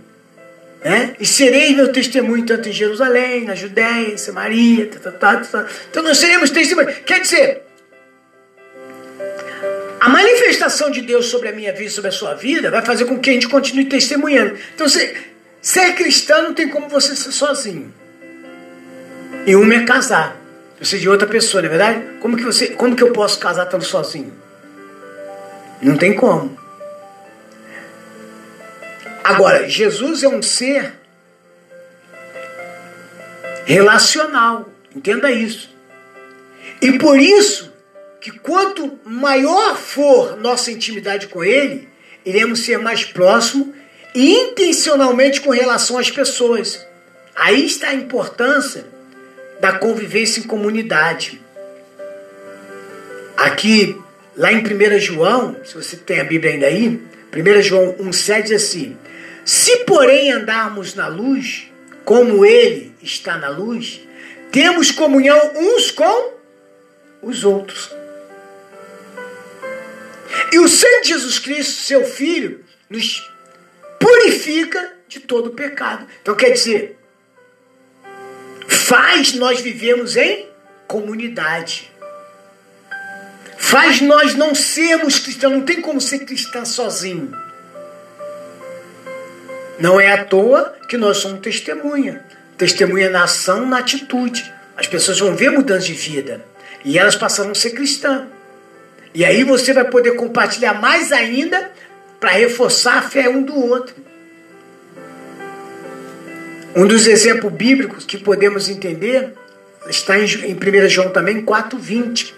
Né? 0.85 1.15
E 1.19 1.27
sereis 1.27 1.75
meu 1.77 1.93
testemunho 1.93 2.47
tanto 2.47 2.69
em 2.69 2.73
Jerusalém, 2.73 3.45
na 3.45 3.55
Judéia, 3.55 4.13
em 4.13 4.17
Samaria. 4.17 4.87
Tá, 4.87 5.11
tá, 5.11 5.13
tá, 5.13 5.37
tá. 5.37 5.67
Então 5.91 6.03
nós 6.03 6.19
seremos 6.19 6.51
testemunhos. 6.51 6.95
Quer 7.05 7.21
dizer, 7.21 7.63
a 10.01 10.09
manifestação 10.09 10.91
de 10.91 11.03
Deus 11.03 11.27
sobre 11.27 11.49
a 11.49 11.53
minha 11.53 11.73
vida, 11.73 11.91
sobre 11.91 12.09
a 12.09 12.13
sua 12.13 12.35
vida, 12.35 12.71
vai 12.71 12.83
fazer 12.83 13.05
com 13.05 13.19
que 13.19 13.31
a 13.31 13.33
gente 13.33 13.49
continue 13.49 13.87
testemunhando. 13.87 14.57
Então, 14.75 14.89
se, 14.89 15.15
ser 15.61 15.95
cristão 15.95 16.45
não 16.45 16.55
tem 16.55 16.69
como 16.69 16.89
você 16.89 17.17
ser 17.17 17.33
sozinho. 17.33 17.93
E 19.45 19.57
uma 19.57 19.75
é 19.75 19.85
casar. 19.85 20.38
É 20.81 20.97
de 20.97 21.09
outra 21.09 21.27
pessoa, 21.27 21.61
não 21.61 21.67
é 21.67 21.71
verdade? 21.71 22.19
Como 22.21 22.37
que, 22.37 22.45
você, 22.45 22.69
como 22.69 22.95
que 22.95 23.03
eu 23.03 23.13
posso 23.13 23.39
casar 23.39 23.65
estando 23.65 23.85
sozinho? 23.85 24.33
Não 25.83 25.97
tem 25.97 26.15
como. 26.15 26.57
Agora, 29.25 29.69
Jesus 29.69 30.23
é 30.23 30.29
um 30.29 30.41
ser 30.41 30.95
relacional. 33.65 34.69
Entenda 34.95 35.31
isso. 35.31 35.69
E 36.81 36.93
por 36.93 37.19
isso 37.19 37.73
que 38.21 38.31
quanto 38.39 38.99
maior 39.05 39.77
for 39.77 40.37
nossa 40.37 40.71
intimidade 40.71 41.27
com 41.27 41.43
Ele, 41.43 41.89
iremos 42.25 42.61
ser 42.61 42.79
mais 42.79 43.05
próximos 43.05 43.69
e 44.15 44.33
intencionalmente 44.33 45.41
com 45.41 45.51
relação 45.51 45.99
às 45.99 46.11
pessoas. 46.11 46.87
Aí 47.35 47.67
está 47.67 47.89
a 47.89 47.95
importância 47.95 48.98
da 49.61 49.73
convivência 49.73 50.41
em 50.41 50.45
comunidade. 50.45 51.41
Aqui, 53.37 53.97
lá 54.37 54.53
em 54.53 54.59
1 54.59 54.99
João, 54.99 55.57
se 55.65 55.75
você 55.75 55.97
tem 55.97 56.21
a 56.21 56.25
Bíblia 56.25 56.53
ainda 56.53 56.67
aí, 56.67 57.01
1 57.33 57.63
João 57.63 57.95
1,7 57.95 58.43
diz 58.43 58.53
assim: 58.63 58.97
Se 59.45 59.85
porém 59.85 60.33
andarmos 60.33 60.95
na 60.95 61.09
luz, 61.09 61.71
como 62.05 62.45
Ele 62.45 62.95
está 63.03 63.37
na 63.37 63.49
luz, 63.49 64.01
temos 64.51 64.91
comunhão 64.91 65.53
uns 65.57 65.91
com 65.91 66.33
os 67.23 67.45
outros. 67.45 67.91
E 70.53 70.59
o 70.59 70.67
de 70.67 71.09
Jesus 71.09 71.39
Cristo, 71.39 71.83
seu 71.83 72.05
Filho, 72.05 72.65
nos 72.89 73.31
purifica 73.99 74.93
de 75.07 75.21
todo 75.21 75.51
pecado. 75.51 76.07
Então 76.23 76.35
quer 76.35 76.51
dizer, 76.51 76.99
faz 78.69 79.35
nós 79.35 79.61
vivemos 79.61 80.17
em 80.17 80.47
comunidade. 80.87 81.91
Faz 83.57 84.01
nós 84.01 84.35
não 84.35 84.55
sermos 84.55 85.19
cristãos, 85.19 85.53
não 85.53 85.63
tem 85.63 85.81
como 85.81 86.01
ser 86.01 86.21
cristão 86.21 86.65
sozinho. 86.65 87.33
Não 89.79 90.01
é 90.01 90.13
à 90.13 90.25
toa 90.25 90.75
que 90.89 90.97
nós 90.97 91.19
somos 91.19 91.41
testemunha. 91.41 92.25
Testemunha 92.57 93.11
na 93.11 93.25
ação, 93.25 93.67
na 93.67 93.79
atitude. 93.79 94.53
As 94.77 94.87
pessoas 94.87 95.19
vão 95.19 95.35
ver 95.35 95.51
mudança 95.51 95.87
de 95.87 95.93
vida. 95.93 96.45
E 96.85 96.99
elas 96.99 97.17
passarão 97.17 97.51
a 97.51 97.55
ser 97.55 97.71
cristãs. 97.71 98.27
E 99.15 99.25
aí 99.25 99.45
você 99.45 99.73
vai 99.73 99.85
poder 99.85 100.13
compartilhar 100.13 100.75
mais 100.75 101.13
ainda 101.13 101.71
para 102.21 102.31
reforçar 102.31 102.99
a 102.99 103.03
fé 103.03 103.29
um 103.29 103.43
do 103.43 103.55
outro. 103.55 103.95
Um 106.79 106.87
dos 106.87 107.09
exemplos 107.09 107.53
bíblicos 107.53 108.05
que 108.05 108.17
podemos 108.17 108.69
entender 108.69 109.35
está 109.89 110.17
em 110.17 110.27
1 110.27 110.89
João 110.89 111.11
também 111.11 111.45
4,20. 111.45 112.33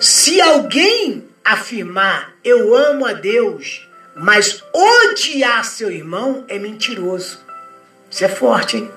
Se 0.00 0.40
alguém 0.40 1.24
afirmar 1.44 2.36
eu 2.44 2.76
amo 2.76 3.04
a 3.04 3.14
Deus, 3.14 3.84
mas 4.14 4.62
odiar 4.72 5.64
seu 5.64 5.90
irmão, 5.90 6.44
é 6.46 6.56
mentiroso. 6.56 7.40
Isso 8.08 8.24
é 8.24 8.28
forte, 8.28 8.76
hein? 8.76 8.90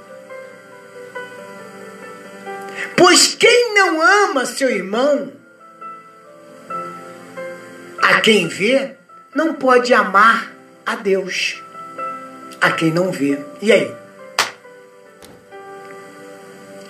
Pois 2.96 3.34
quem 3.34 3.74
não 3.74 4.00
ama 4.00 4.46
seu 4.46 4.70
irmão, 4.70 5.34
a 8.00 8.22
quem 8.22 8.48
vê, 8.48 8.92
não 9.34 9.56
pode 9.56 9.92
amar 9.92 10.54
a 10.86 10.96
Deus 10.96 11.64
a 12.62 12.72
quem 12.72 12.92
não 12.92 13.12
vê. 13.12 13.40
E 13.60 13.72
aí? 13.72 13.92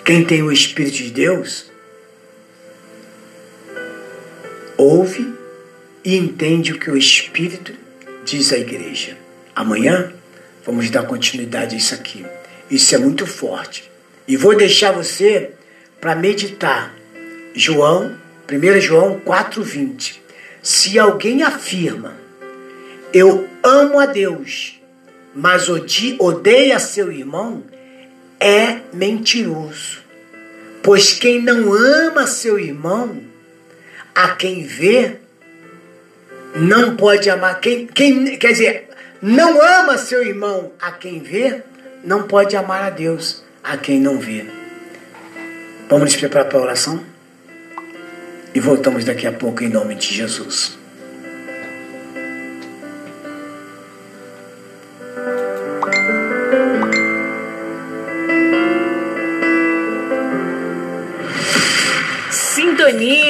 Quem 0.04 0.26
tem 0.26 0.44
o 0.44 0.52
Espírito 0.52 0.98
de 0.98 1.12
Deus 1.12 1.72
ouve 4.78 5.34
e 6.04 6.18
entende 6.18 6.74
o 6.74 6.80
que 6.80 6.92
o 6.92 6.98
Espírito 6.98 7.74
diz 8.26 8.52
à 8.52 8.58
igreja. 8.58 9.18
Amanhã 9.56 10.12
vamos 10.66 10.90
dar 10.90 11.04
continuidade 11.04 11.76
a 11.76 11.78
isso 11.78 11.94
aqui. 11.94 12.26
Isso 12.70 12.94
é 12.94 12.98
muito 12.98 13.26
forte. 13.26 13.90
E 14.28 14.36
vou 14.36 14.56
deixar 14.56 14.92
você 14.92 15.52
para 16.02 16.16
meditar. 16.16 16.94
João, 17.54 18.18
1 18.52 18.82
João 18.82 19.22
4,20. 19.22 20.20
Se 20.62 20.98
alguém 21.00 21.44
afirma, 21.44 22.16
eu 23.14 23.48
amo 23.64 24.00
a 24.00 24.06
Deus 24.06 24.81
mas 25.34 25.68
odeia 25.70 26.80
seu 26.80 27.12
irmão, 27.12 27.64
é 28.40 28.80
mentiroso. 28.94 30.02
Pois 30.84 31.14
quem 31.14 31.42
não 31.42 31.74
ama 31.74 32.26
seu 32.26 32.60
irmão, 32.60 33.22
a 34.16 34.30
quem 34.30 34.64
vê, 34.64 35.18
não 36.56 36.96
pode 36.96 37.30
amar. 37.30 37.60
Quem, 37.60 37.86
quem, 37.88 38.38
quer 38.38 38.52
dizer, 38.52 38.90
não 39.22 39.62
ama 39.62 39.98
seu 39.98 40.24
irmão 40.24 40.72
a 40.82 40.92
quem 40.92 41.20
vê, 41.20 41.62
não 42.04 42.24
pode 42.24 42.56
amar 42.56 42.84
a 42.84 42.90
Deus 42.90 43.44
a 43.64 43.78
quem 43.78 44.00
não 44.00 44.18
vê. 44.18 44.46
Vamos 45.88 46.12
nos 46.12 46.16
preparar 46.16 46.48
para 46.50 46.58
a 46.58 46.62
oração? 46.62 47.04
E 48.54 48.60
voltamos 48.60 49.06
daqui 49.06 49.28
a 49.28 49.32
pouco 49.32 49.64
em 49.64 49.70
nome 49.70 49.96
de 49.96 50.08
Jesus. 50.08 50.81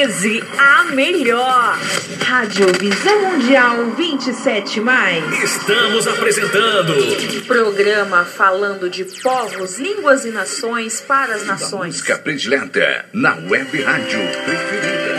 13, 0.02 0.42
a 0.58 0.84
melhor. 0.94 1.78
Rádio 2.26 2.66
Visão 2.80 3.22
Mundial 3.22 3.86
27. 3.96 4.80
Mais. 4.80 5.42
Estamos 5.44 6.08
apresentando. 6.08 6.92
Programa 7.46 8.24
falando 8.24 8.90
de 8.90 9.04
povos, 9.04 9.78
línguas 9.78 10.24
e 10.24 10.30
nações 10.30 11.00
para 11.00 11.36
as 11.36 11.46
nações. 11.46 11.94
Música 11.94 12.18
predileta 12.18 13.04
na 13.12 13.36
web 13.48 13.80
rádio 13.82 14.18
preferida. 14.44 15.11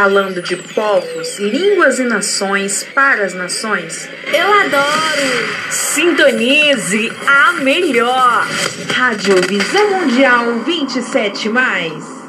falando 0.00 0.40
de 0.40 0.56
povos, 0.56 1.38
línguas 1.38 1.98
e 1.98 2.04
nações 2.04 2.82
para 2.94 3.22
as 3.22 3.34
nações? 3.34 4.08
Eu 4.32 4.50
adoro! 4.50 5.70
Sintonize 5.70 7.12
a 7.26 7.52
melhor! 7.60 8.46
Rádio 8.94 9.34
Visão 9.46 10.00
Mundial 10.00 10.60
27. 10.64 11.50
Mais. 11.50 12.19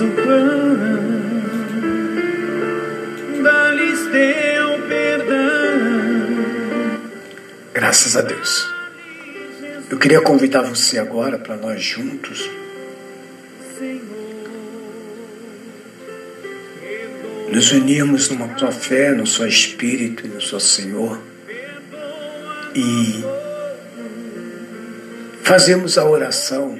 O 0.00 0.10
pão, 0.10 0.76
dá-lhes 3.42 4.00
teu 4.06 4.88
perdão. 4.88 5.38
Graças 7.72 8.16
a 8.16 8.22
Deus. 8.22 8.68
Eu 9.90 9.98
queria 9.98 10.20
convidar 10.20 10.62
você 10.62 10.98
agora 10.98 11.38
para 11.38 11.56
nós 11.56 11.82
juntos 11.82 12.48
nos 17.52 17.72
unirmos 17.72 18.28
numa 18.30 18.56
sua 18.56 18.70
fé, 18.70 19.10
no 19.10 19.26
seu 19.26 19.46
Espírito 19.46 20.24
e 20.24 20.28
no 20.28 20.40
seu 20.40 20.60
Senhor 20.60 21.20
e 22.74 23.24
fazemos 25.42 25.98
a 25.98 26.04
oração 26.04 26.78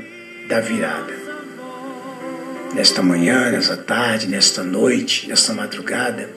da 0.49 0.61
virada. 0.61 1.20
Nesta 2.75 3.03
manhã, 3.03 3.51
nesta 3.51 3.77
tarde, 3.77 4.29
nesta 4.29 4.63
noite, 4.63 5.29
nesta 5.29 5.53
madrugada, 5.53 6.31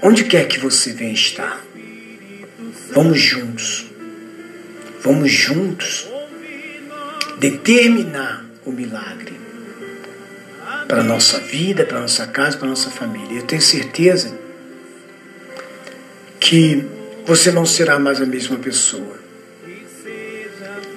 onde 0.00 0.24
quer 0.24 0.46
que 0.46 0.58
você 0.58 0.92
venha 0.92 1.12
estar, 1.12 1.60
vamos 2.92 3.20
juntos, 3.20 3.86
vamos 5.00 5.30
juntos 5.30 6.08
determinar 7.38 8.44
o 8.64 8.70
milagre 8.70 9.40
para 10.86 11.00
a 11.00 11.04
nossa 11.04 11.40
vida, 11.40 11.84
para 11.84 11.98
a 11.98 12.02
nossa 12.02 12.26
casa, 12.26 12.56
para 12.56 12.66
a 12.66 12.70
nossa 12.70 12.90
família. 12.90 13.38
Eu 13.38 13.46
tenho 13.46 13.62
certeza 13.62 14.38
que 16.38 16.86
você 17.24 17.50
não 17.50 17.66
será 17.66 17.98
mais 17.98 18.20
a 18.20 18.26
mesma 18.26 18.58
pessoa. 18.58 19.18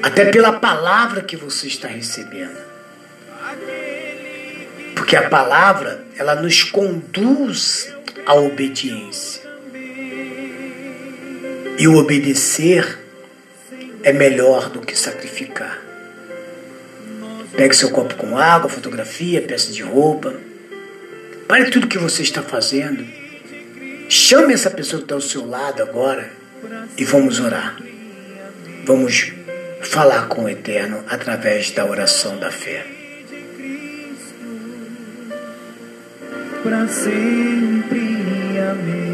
Até 0.03 0.25
pela 0.25 0.53
palavra 0.59 1.21
que 1.21 1.35
você 1.35 1.67
está 1.67 1.87
recebendo. 1.87 2.74
Porque 5.05 5.17
a 5.17 5.29
palavra, 5.29 6.03
ela 6.17 6.33
nos 6.33 6.63
conduz 6.63 7.93
à 8.25 8.33
obediência. 8.33 9.43
E 11.77 11.87
o 11.87 11.97
obedecer 11.97 12.97
é 14.01 14.11
melhor 14.11 14.67
do 14.71 14.81
que 14.81 14.97
sacrificar. 14.97 15.79
Pegue 17.55 17.75
seu 17.75 17.91
copo 17.91 18.15
com 18.15 18.35
água, 18.35 18.67
fotografia, 18.67 19.43
peça 19.43 19.71
de 19.71 19.83
roupa. 19.83 20.33
Pare 21.47 21.69
tudo 21.69 21.85
que 21.85 21.99
você 21.99 22.23
está 22.23 22.41
fazendo. 22.41 23.05
Chame 24.09 24.55
essa 24.55 24.71
pessoa 24.71 25.01
que 25.01 25.05
está 25.05 25.13
ao 25.13 25.21
seu 25.21 25.47
lado 25.47 25.83
agora 25.83 26.31
e 26.97 27.05
vamos 27.05 27.39
orar. 27.39 27.77
Vamos 28.83 29.33
falar 29.83 30.29
com 30.29 30.45
o 30.45 30.49
Eterno 30.49 31.03
através 31.07 31.69
da 31.69 31.85
oração 31.85 32.39
da 32.39 32.49
fé. 32.49 32.94
Para 36.65 36.87
sempre, 36.87 38.57
amém. 38.57 39.04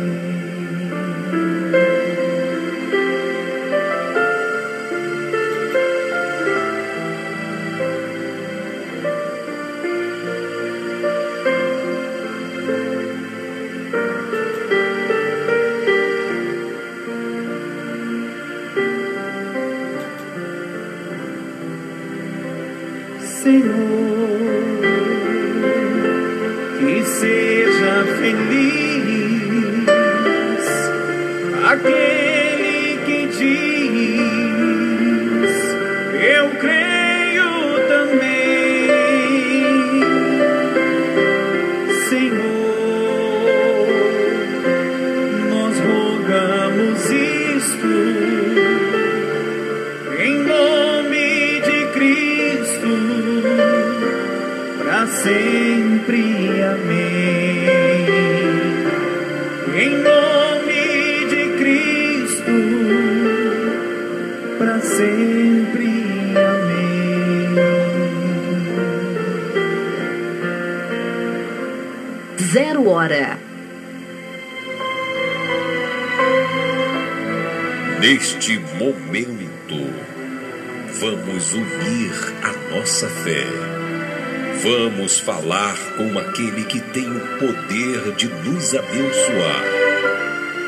Abençoar, 88.76 89.64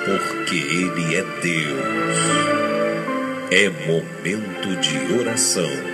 porque 0.06 0.56
Ele 0.56 1.16
é 1.16 1.24
Deus. 1.42 2.18
É 3.52 3.70
momento 3.70 4.76
de 4.82 5.20
oração. 5.20 5.93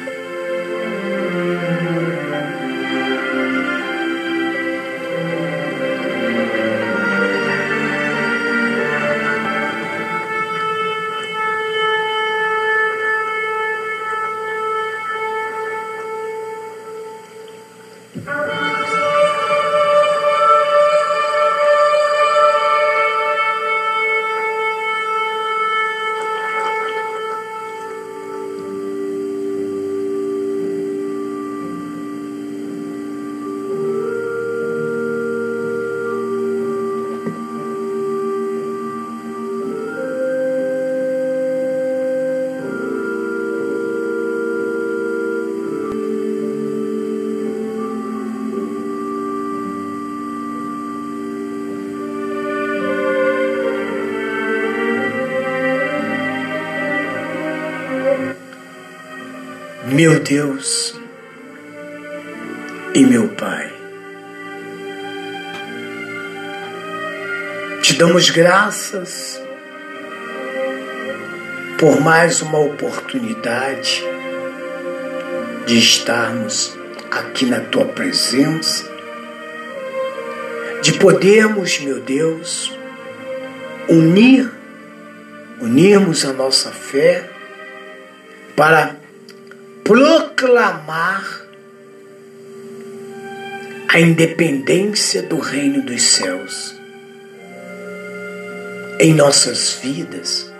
Meu 60.02 60.18
Deus 60.22 60.97
e 62.95 63.06
meu 63.06 63.28
Pai, 63.36 63.70
te 67.82 67.95
damos 67.95 68.30
graças 68.30 69.41
por 71.78 72.00
mais 72.00 72.41
uma 72.41 72.60
oportunidade 72.60 74.02
de 75.66 75.78
estarmos 75.78 76.80
aqui 77.12 77.45
na 77.45 77.60
tua 77.60 77.84
presença, 77.84 78.89
de 80.82 80.93
podermos, 80.93 81.78
meu 81.82 82.00
Deus, 82.00 82.74
unir, 83.89 84.50
unirmos 85.60 86.24
a 86.24 86.32
nossa 86.32 86.72
fé 86.72 87.30
para 88.56 88.99
proclamar 89.90 91.48
a 93.88 94.00
independência 94.00 95.24
do 95.24 95.40
reino 95.40 95.82
dos 95.82 96.04
céus 96.04 96.80
em 99.00 99.16
nossas 99.16 99.80
vidas. 99.82 100.54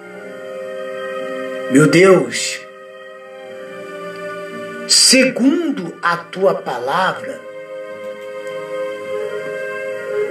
Meu 1.70 1.86
Deus, 1.86 2.60
segundo 4.88 5.96
a 6.02 6.18
tua 6.18 6.56
palavra, 6.56 7.40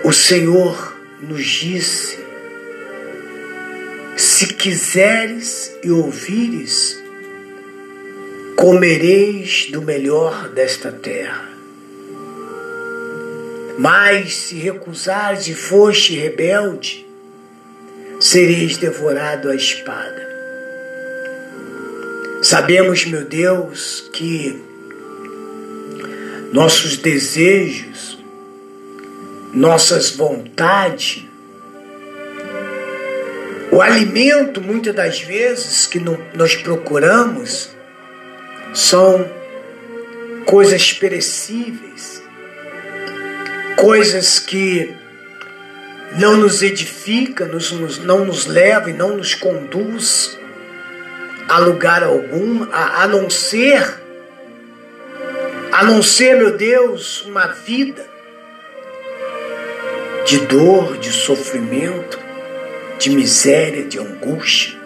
o 0.03 0.13
Senhor 0.13 0.97
nos 1.21 1.47
disse: 1.47 2.19
se 4.17 4.55
quiseres 4.55 5.73
e 5.85 5.91
ouvires, 5.93 6.98
comereis 8.59 9.69
do 9.71 9.81
melhor 9.81 10.49
desta 10.49 10.91
terra. 10.91 11.49
Mas 13.79 14.35
se 14.35 14.57
recusares 14.57 15.47
e 15.47 15.55
foste 15.55 16.19
rebelde, 16.19 17.07
sereis 18.19 18.77
devorado 18.77 19.49
à 19.49 19.55
espada. 19.55 20.29
Sabemos, 22.43 23.07
meu 23.07 23.25
Deus, 23.25 24.11
que 24.13 24.61
nossos 26.53 26.97
desejos, 26.97 28.19
nossas 29.55 30.11
vontades, 30.11 31.25
o 33.71 33.81
alimento, 33.81 34.61
muitas 34.61 34.97
das 34.97 35.21
vezes, 35.21 35.87
que 35.87 36.01
nós 36.35 36.57
procuramos, 36.57 37.78
são 38.79 39.29
coisas 40.47 40.93
perecíveis, 40.93 42.23
coisas 43.77 44.39
que 44.39 44.95
não 46.17 46.37
nos 46.37 46.63
edifica, 46.63 47.45
nos, 47.45 47.99
não 47.99 48.25
nos 48.25 48.47
leva 48.47 48.89
e 48.89 48.93
não 48.93 49.17
nos 49.17 49.35
conduz 49.35 50.39
a 51.49 51.59
lugar 51.59 52.05
algum, 52.05 52.69
a, 52.71 53.03
a 53.03 53.09
não 53.09 53.29
ser, 53.29 54.01
a 55.73 55.83
não 55.83 56.01
ser, 56.01 56.37
meu 56.37 56.57
Deus, 56.57 57.23
uma 57.23 57.49
vida 57.49 58.07
de 60.25 60.39
dor, 60.47 60.99
de 60.99 61.11
sofrimento, 61.11 62.19
de 62.97 63.11
miséria, 63.11 63.85
de 63.85 63.99
angústia, 63.99 64.79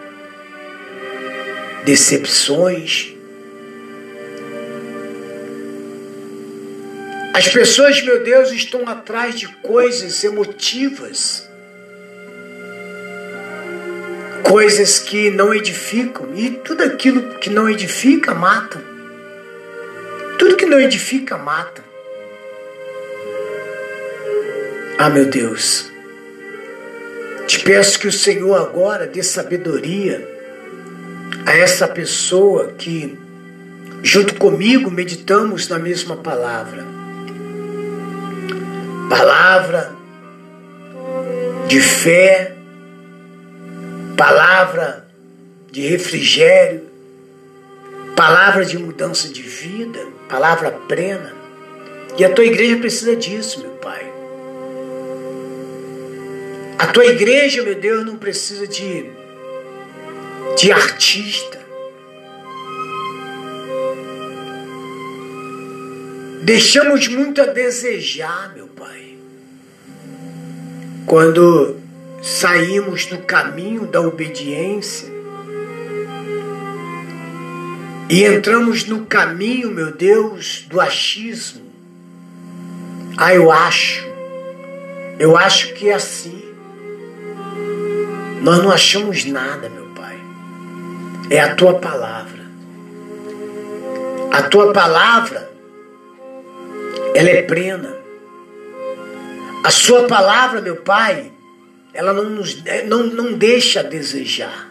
decepções. 1.85 3.12
As 7.35 7.49
pessoas, 7.49 8.03
meu 8.03 8.23
Deus, 8.23 8.53
estão 8.53 8.87
atrás 8.87 9.35
de 9.35 9.49
coisas 9.49 10.23
emotivas, 10.23 11.49
coisas 14.43 14.99
que 14.99 15.31
não 15.31 15.55
edificam, 15.55 16.29
e 16.37 16.51
tudo 16.51 16.83
aquilo 16.83 17.39
que 17.39 17.49
não 17.49 17.71
edifica 17.71 18.35
mata. 18.35 18.83
Tudo 20.39 20.57
que 20.57 20.67
não 20.67 20.79
edifica 20.79 21.39
mata. 21.39 21.83
Ah, 24.99 25.09
meu 25.09 25.25
Deus, 25.25 25.91
te 27.47 27.61
peço 27.61 27.99
que 27.99 28.09
o 28.09 28.13
Senhor 28.13 28.55
agora 28.57 29.07
dê 29.07 29.23
sabedoria 29.23 30.29
a 31.47 31.57
essa 31.57 31.89
pessoa 31.89 32.75
que, 32.77 33.19
junto 34.03 34.35
comigo, 34.35 34.91
meditamos 34.91 35.67
na 35.67 35.79
mesma 35.79 36.19
palavra 36.19 36.92
palavra 39.13 39.93
de 41.69 41.81
fé, 41.83 42.55
palavra 44.17 45.07
de 45.71 45.87
refrigério, 45.87 46.89
palavra 48.17 48.65
de 48.65 48.79
mudança 48.79 49.29
de 49.29 49.43
vida, 49.43 50.01
palavra 50.31 50.71
plena. 50.89 51.35
E 52.17 52.25
a 52.25 52.33
tua 52.33 52.47
igreja 52.47 52.79
precisa 52.79 53.15
disso, 53.15 53.61
meu 53.61 53.73
Pai. 53.73 54.11
A 56.79 56.87
tua 56.87 57.05
igreja, 57.05 57.63
meu 57.63 57.75
Deus, 57.75 58.07
não 58.07 58.17
precisa 58.17 58.67
de, 58.67 59.11
de 60.57 60.73
artista. 60.73 61.61
Deixamos 66.43 67.07
muito 67.07 67.41
a 67.41 67.45
desejar, 67.45 68.53
meu 68.53 68.67
Pai. 68.67 69.17
Quando 71.07 71.77
saímos 72.21 73.07
do 73.07 73.19
caminho 73.19 73.87
da 73.87 74.01
obediência 74.01 75.09
e 78.11 78.25
entramos 78.25 78.85
no 78.87 79.07
caminho, 79.07 79.71
meu 79.71 79.93
Deus, 79.93 80.67
do 80.69 80.81
achismo. 80.81 81.63
Ah, 83.17 83.33
eu 83.33 83.53
acho. 83.53 84.05
Eu 85.21 85.37
acho 85.37 85.73
que 85.75 85.91
é 85.91 85.95
assim. 85.95 86.43
Nós 88.43 88.61
não 88.61 88.73
achamos 88.73 89.25
nada, 89.27 89.69
meu 89.69 89.87
Pai. 89.95 90.19
É 91.31 91.39
a 91.39 91.55
tua 91.55 91.75
palavra. 91.75 92.43
A 94.33 94.43
tua 94.43 94.73
palavra 94.73 95.52
ela 97.15 97.31
é 97.31 97.43
plena. 97.43 97.95
A 99.65 99.71
sua 99.71 100.07
palavra, 100.07 100.61
meu 100.61 100.77
Pai, 100.77 101.31
ela 101.95 102.13
não, 102.13 102.25
nos, 102.25 102.63
não, 102.87 103.05
não 103.05 103.33
deixa 103.35 103.81
a 103.81 103.83
desejar. 103.83 104.69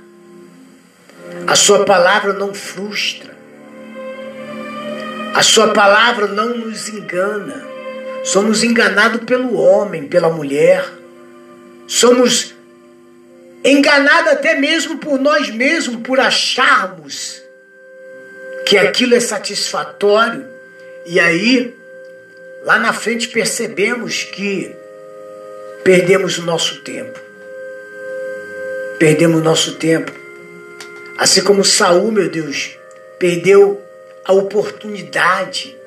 A 1.48 1.56
sua 1.56 1.86
palavra 1.86 2.34
não 2.34 2.54
frustra. 2.54 3.32
A 5.34 5.42
sua 5.42 5.70
palavra 5.70 6.28
não 6.28 6.58
nos 6.58 6.90
engana. 6.90 7.66
Somos 8.24 8.64
enganados 8.64 9.24
pelo 9.24 9.56
homem, 9.56 10.08
pela 10.08 10.30
mulher. 10.30 10.86
Somos 11.88 12.54
enganados 13.64 14.34
até 14.34 14.56
mesmo 14.56 14.98
por 14.98 15.20
nós 15.20 15.50
mesmos, 15.50 16.02
por 16.02 16.20
acharmos 16.20 17.42
que 18.66 18.78
aquilo 18.78 19.16
é 19.16 19.20
satisfatório. 19.20 20.46
E 21.06 21.20
aí 21.20 21.76
lá 22.64 22.80
na 22.80 22.94
frente 22.94 23.28
percebemos 23.28 24.24
que 24.24 24.76
perdemos 25.84 26.38
o 26.38 26.44
nosso 26.44 26.82
tempo. 26.82 27.20
Perdemos 29.00 29.40
o 29.40 29.44
nosso 29.44 29.76
tempo. 29.76 30.12
Assim 31.18 31.44
como 31.44 31.64
Saul, 31.64 32.12
meu 32.12 32.30
Deus, 32.30 32.78
perdeu 33.18 33.82
a 34.24 34.34
oportunidade. 34.34 35.78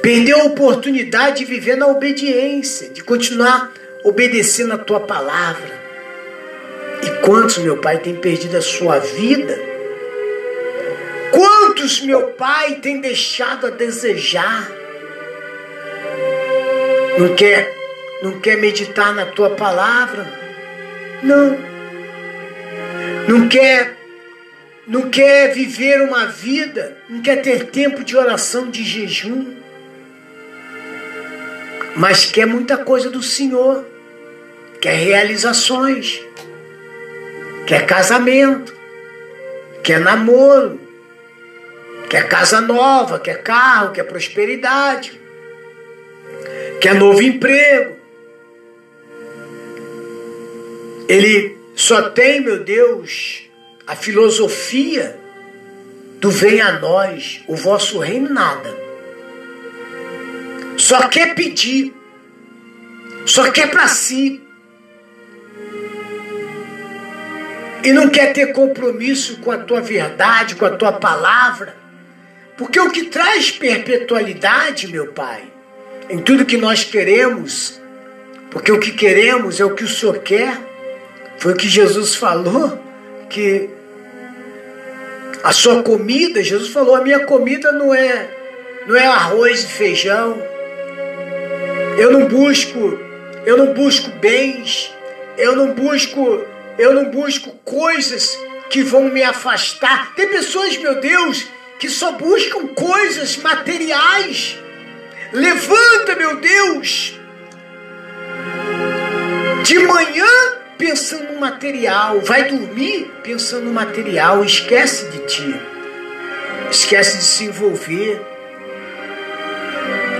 Perdeu 0.00 0.40
a 0.40 0.44
oportunidade 0.44 1.38
de 1.38 1.44
viver 1.44 1.76
na 1.76 1.86
obediência, 1.86 2.88
de 2.88 3.02
continuar 3.02 3.72
obedecendo 4.04 4.72
a 4.74 4.78
tua 4.78 5.00
palavra. 5.00 5.80
E 7.04 7.24
quantos, 7.24 7.58
meu 7.58 7.78
Pai, 7.78 7.98
tem 7.98 8.14
perdido 8.14 8.56
a 8.56 8.62
sua 8.62 8.98
vida? 8.98 9.58
Quantos, 11.32 12.00
meu 12.00 12.28
Pai, 12.28 12.76
tem 12.76 13.00
deixado 13.00 13.66
a 13.66 13.70
desejar? 13.70 14.81
Não 17.18 17.34
quer, 17.34 17.76
não 18.22 18.40
quer 18.40 18.56
meditar 18.56 19.14
na 19.14 19.26
tua 19.26 19.50
palavra? 19.50 20.26
Não. 21.22 21.58
Não 23.28 23.48
quer, 23.48 23.96
não 24.86 25.10
quer 25.10 25.52
viver 25.52 26.00
uma 26.00 26.26
vida, 26.26 26.96
não 27.10 27.20
quer 27.20 27.42
ter 27.42 27.66
tempo 27.66 28.02
de 28.02 28.16
oração, 28.16 28.70
de 28.70 28.82
jejum. 28.82 29.54
Mas 31.94 32.24
quer 32.24 32.46
muita 32.46 32.78
coisa 32.78 33.10
do 33.10 33.22
Senhor. 33.22 33.84
Quer 34.80 34.94
realizações. 34.94 36.18
Quer 37.66 37.84
casamento. 37.84 38.74
Quer 39.84 40.00
namoro. 40.00 40.80
Quer 42.08 42.26
casa 42.26 42.60
nova, 42.60 43.20
quer 43.20 43.42
carro, 43.42 43.92
quer 43.92 44.04
prosperidade 44.04 45.21
quer 46.80 46.94
novo 46.94 47.22
emprego. 47.22 47.96
Ele 51.08 51.56
só 51.74 52.10
tem, 52.10 52.40
meu 52.40 52.62
Deus, 52.64 53.44
a 53.86 53.94
filosofia 53.94 55.18
do 56.18 56.30
venha 56.30 56.66
a 56.66 56.78
nós, 56.78 57.42
o 57.48 57.56
vosso 57.56 57.98
reino 57.98 58.32
nada. 58.32 58.74
Só 60.76 61.08
quer 61.08 61.34
pedir, 61.34 61.92
só 63.26 63.50
quer 63.50 63.70
para 63.70 63.88
si. 63.88 64.40
E 67.84 67.92
não 67.92 68.08
quer 68.08 68.32
ter 68.32 68.52
compromisso 68.52 69.38
com 69.38 69.50
a 69.50 69.58
tua 69.58 69.80
verdade, 69.80 70.54
com 70.54 70.64
a 70.64 70.70
tua 70.70 70.92
palavra. 70.92 71.76
Porque 72.56 72.78
o 72.78 72.90
que 72.90 73.06
traz 73.06 73.50
perpetualidade, 73.50 74.86
meu 74.86 75.12
Pai, 75.12 75.42
em 76.08 76.18
tudo 76.18 76.44
que 76.44 76.56
nós 76.56 76.84
queremos, 76.84 77.80
porque 78.50 78.70
o 78.70 78.78
que 78.78 78.92
queremos 78.92 79.60
é 79.60 79.64
o 79.64 79.74
que 79.74 79.84
o 79.84 79.88
Senhor 79.88 80.18
quer. 80.18 80.58
Foi 81.38 81.52
o 81.52 81.56
que 81.56 81.68
Jesus 81.68 82.14
falou, 82.14 82.78
que 83.28 83.68
a 85.42 85.52
sua 85.52 85.82
comida, 85.82 86.42
Jesus 86.42 86.70
falou, 86.70 86.94
a 86.94 87.00
minha 87.00 87.20
comida 87.20 87.72
não 87.72 87.92
é 87.92 88.28
não 88.86 88.96
é 88.96 89.06
arroz 89.06 89.64
e 89.64 89.68
feijão. 89.68 90.40
Eu 91.98 92.10
não 92.10 92.26
busco, 92.26 92.98
eu 93.44 93.56
não 93.56 93.72
busco 93.74 94.10
bens, 94.20 94.92
eu 95.36 95.54
não 95.54 95.72
busco, 95.72 96.40
eu 96.78 96.92
não 96.92 97.06
busco 97.06 97.50
coisas 97.64 98.36
que 98.70 98.82
vão 98.82 99.04
me 99.04 99.22
afastar. 99.22 100.14
Tem 100.14 100.28
pessoas, 100.28 100.76
meu 100.78 101.00
Deus, 101.00 101.46
que 101.78 101.88
só 101.88 102.12
buscam 102.12 102.68
coisas 102.68 103.36
materiais. 103.36 104.58
Levanta, 105.32 106.14
meu 106.14 106.36
Deus, 106.36 107.18
de 109.64 109.78
manhã 109.78 110.26
pensando 110.76 111.32
no 111.32 111.40
material, 111.40 112.20
vai 112.20 112.44
dormir 112.50 113.10
pensando 113.22 113.64
no 113.64 113.72
material, 113.72 114.44
esquece 114.44 115.10
de 115.10 115.18
ti, 115.20 115.60
esquece 116.70 117.16
de 117.18 117.24
se 117.24 117.44
envolver. 117.44 118.20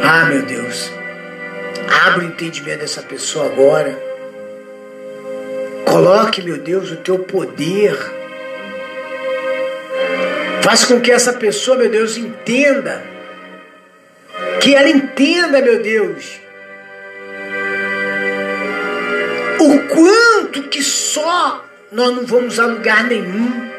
Ah, 0.02 0.24
meu 0.24 0.42
Deus, 0.42 0.90
abre 2.06 2.24
o 2.24 2.28
entendimento 2.28 2.80
dessa 2.80 3.02
pessoa 3.02 3.46
agora. 3.46 3.98
Coloque, 5.84 6.40
meu 6.40 6.56
Deus, 6.56 6.90
o 6.90 6.96
teu 6.96 7.18
poder. 7.18 7.94
Faz 10.62 10.86
com 10.86 11.00
que 11.00 11.12
essa 11.12 11.34
pessoa, 11.34 11.76
meu 11.76 11.90
Deus, 11.90 12.16
entenda. 12.16 13.11
Que 14.60 14.74
ela 14.74 14.88
entenda, 14.88 15.60
meu 15.60 15.82
Deus, 15.82 16.40
o 19.58 19.78
quanto 19.88 20.62
que 20.68 20.82
só 20.82 21.64
nós 21.90 22.14
não 22.14 22.24
vamos 22.24 22.58
a 22.58 22.66
lugar 22.66 23.04
nenhum. 23.04 23.70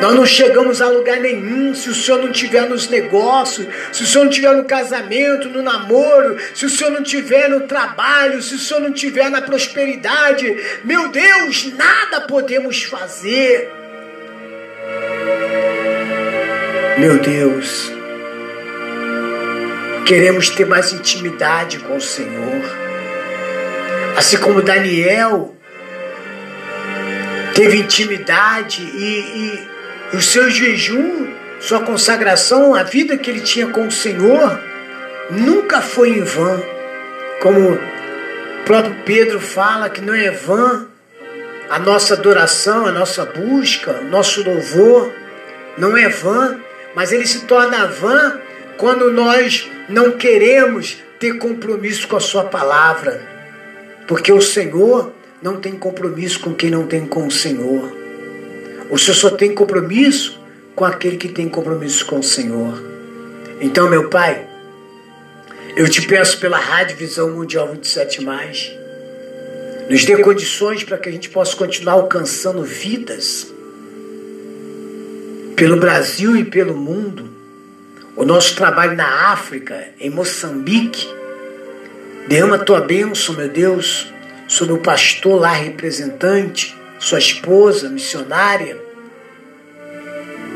Nós 0.00 0.14
não 0.14 0.24
chegamos 0.24 0.80
a 0.80 0.88
lugar 0.88 1.18
nenhum 1.18 1.74
se 1.74 1.90
o 1.90 1.94
Senhor 1.94 2.22
não 2.22 2.32
tiver 2.32 2.66
nos 2.68 2.88
negócios, 2.88 3.66
se 3.92 4.02
o 4.02 4.06
Senhor 4.06 4.24
não 4.24 4.30
tiver 4.30 4.54
no 4.54 4.64
casamento, 4.64 5.48
no 5.48 5.60
namoro, 5.60 6.38
se 6.54 6.64
o 6.64 6.70
Senhor 6.70 6.90
não 6.90 7.02
tiver 7.02 7.48
no 7.50 7.60
trabalho, 7.66 8.42
se 8.42 8.54
o 8.54 8.58
Senhor 8.58 8.80
não 8.80 8.92
tiver 8.92 9.30
na 9.30 9.42
prosperidade. 9.42 10.56
Meu 10.84 11.08
Deus, 11.08 11.70
nada 11.74 12.22
podemos 12.22 12.82
fazer. 12.82 13.70
Meu 16.98 17.18
Deus, 17.18 17.92
queremos 20.04 20.50
ter 20.50 20.66
mais 20.66 20.92
intimidade 20.92 21.78
com 21.78 21.96
o 21.96 22.00
Senhor. 22.00 22.62
Assim 24.16 24.36
como 24.38 24.62
Daniel 24.62 25.54
teve 27.54 27.78
intimidade 27.78 28.82
e, 28.82 29.68
e 30.12 30.16
o 30.16 30.20
seu 30.20 30.50
jejum, 30.50 31.28
sua 31.60 31.80
consagração, 31.80 32.74
a 32.74 32.82
vida 32.82 33.16
que 33.16 33.30
ele 33.30 33.40
tinha 33.40 33.66
com 33.68 33.86
o 33.86 33.90
Senhor, 33.90 34.60
nunca 35.30 35.80
foi 35.80 36.10
em 36.10 36.22
vão. 36.22 36.62
Como 37.40 37.72
o 37.72 37.78
próprio 38.64 38.96
Pedro 39.04 39.40
fala 39.40 39.88
que 39.88 40.00
não 40.00 40.14
é 40.14 40.30
vã 40.30 40.86
a 41.70 41.78
nossa 41.78 42.14
adoração, 42.14 42.84
a 42.84 42.90
nossa 42.90 43.24
busca, 43.24 44.00
nosso 44.00 44.42
louvor, 44.42 45.12
não 45.78 45.96
é 45.96 46.08
vã, 46.08 46.58
mas 46.96 47.12
ele 47.12 47.24
se 47.24 47.42
torna 47.42 47.86
vã 47.86 48.40
quando 48.80 49.10
nós 49.10 49.68
não 49.90 50.12
queremos 50.12 50.96
ter 51.18 51.34
compromisso 51.34 52.08
com 52.08 52.16
a 52.16 52.20
sua 52.20 52.44
palavra. 52.44 53.20
Porque 54.08 54.32
o 54.32 54.40
Senhor 54.40 55.12
não 55.42 55.60
tem 55.60 55.76
compromisso 55.76 56.40
com 56.40 56.54
quem 56.54 56.70
não 56.70 56.86
tem 56.86 57.06
com 57.06 57.26
o 57.26 57.30
Senhor. 57.30 57.94
O 58.88 58.98
Senhor 58.98 59.14
só 59.14 59.30
tem 59.30 59.54
compromisso 59.54 60.40
com 60.74 60.86
aquele 60.86 61.18
que 61.18 61.28
tem 61.28 61.46
compromisso 61.46 62.06
com 62.06 62.20
o 62.20 62.22
Senhor. 62.22 62.82
Então, 63.60 63.90
meu 63.90 64.08
Pai, 64.08 64.46
eu 65.76 65.86
te 65.86 66.00
peço 66.06 66.40
pela 66.40 66.56
Rádio 66.56 66.96
Visão 66.96 67.30
Mundial 67.32 67.68
27, 67.68 68.24
nos 69.90 70.04
dê 70.06 70.16
condições 70.22 70.84
para 70.84 70.96
que 70.96 71.10
a 71.10 71.12
gente 71.12 71.28
possa 71.28 71.54
continuar 71.54 71.92
alcançando 71.94 72.62
vidas 72.62 73.52
pelo 75.54 75.76
Brasil 75.76 76.34
e 76.34 76.44
pelo 76.44 76.74
mundo. 76.74 77.29
O 78.20 78.24
nosso 78.26 78.54
trabalho 78.54 78.94
na 78.94 79.32
África, 79.32 79.88
em 79.98 80.10
Moçambique, 80.10 81.08
derrama 82.28 82.56
a 82.56 82.58
tua 82.58 82.82
bênção, 82.82 83.34
meu 83.34 83.48
Deus, 83.48 84.12
sobre 84.46 84.74
o 84.74 84.78
pastor 84.78 85.40
lá 85.40 85.52
representante, 85.52 86.76
sua 86.98 87.18
esposa 87.18 87.88
missionária. 87.88 88.78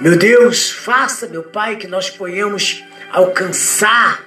Meu 0.03 0.15
Deus, 0.15 0.73
faça, 0.73 1.27
meu 1.27 1.43
Pai, 1.43 1.77
que 1.77 1.87
nós 1.87 2.11
ponhamos 2.11 2.85
alcançar 3.11 4.23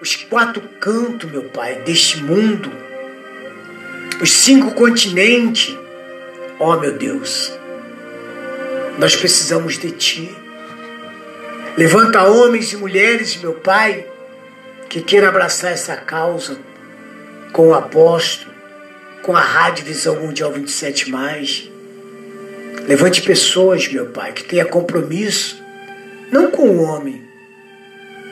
os 0.00 0.14
quatro 0.14 0.62
cantos, 0.78 1.28
meu 1.28 1.46
Pai, 1.46 1.80
deste 1.80 2.22
mundo, 2.22 2.70
os 4.22 4.32
cinco 4.32 4.70
continentes. 4.76 5.76
Ó, 6.60 6.72
oh, 6.72 6.80
meu 6.80 6.92
Deus, 6.92 7.52
nós 8.96 9.16
precisamos 9.16 9.76
de 9.76 9.90
Ti. 9.90 10.43
Levanta 11.76 12.22
homens 12.22 12.72
e 12.72 12.76
mulheres, 12.76 13.36
meu 13.36 13.54
Pai, 13.54 14.06
que 14.88 15.02
queiram 15.02 15.26
abraçar 15.26 15.72
essa 15.72 15.96
causa 15.96 16.56
com 17.52 17.68
o 17.68 17.74
apóstolo, 17.74 18.52
com 19.22 19.36
a 19.36 19.40
Rádio 19.40 19.84
Visão 19.84 20.20
Mundial 20.20 20.52
27. 20.52 21.10
Levante 22.86 23.22
pessoas, 23.22 23.88
meu 23.88 24.06
Pai, 24.06 24.32
que 24.32 24.44
tenha 24.44 24.64
compromisso, 24.64 25.60
não 26.30 26.48
com 26.48 26.68
o 26.68 26.82
homem, 26.82 27.20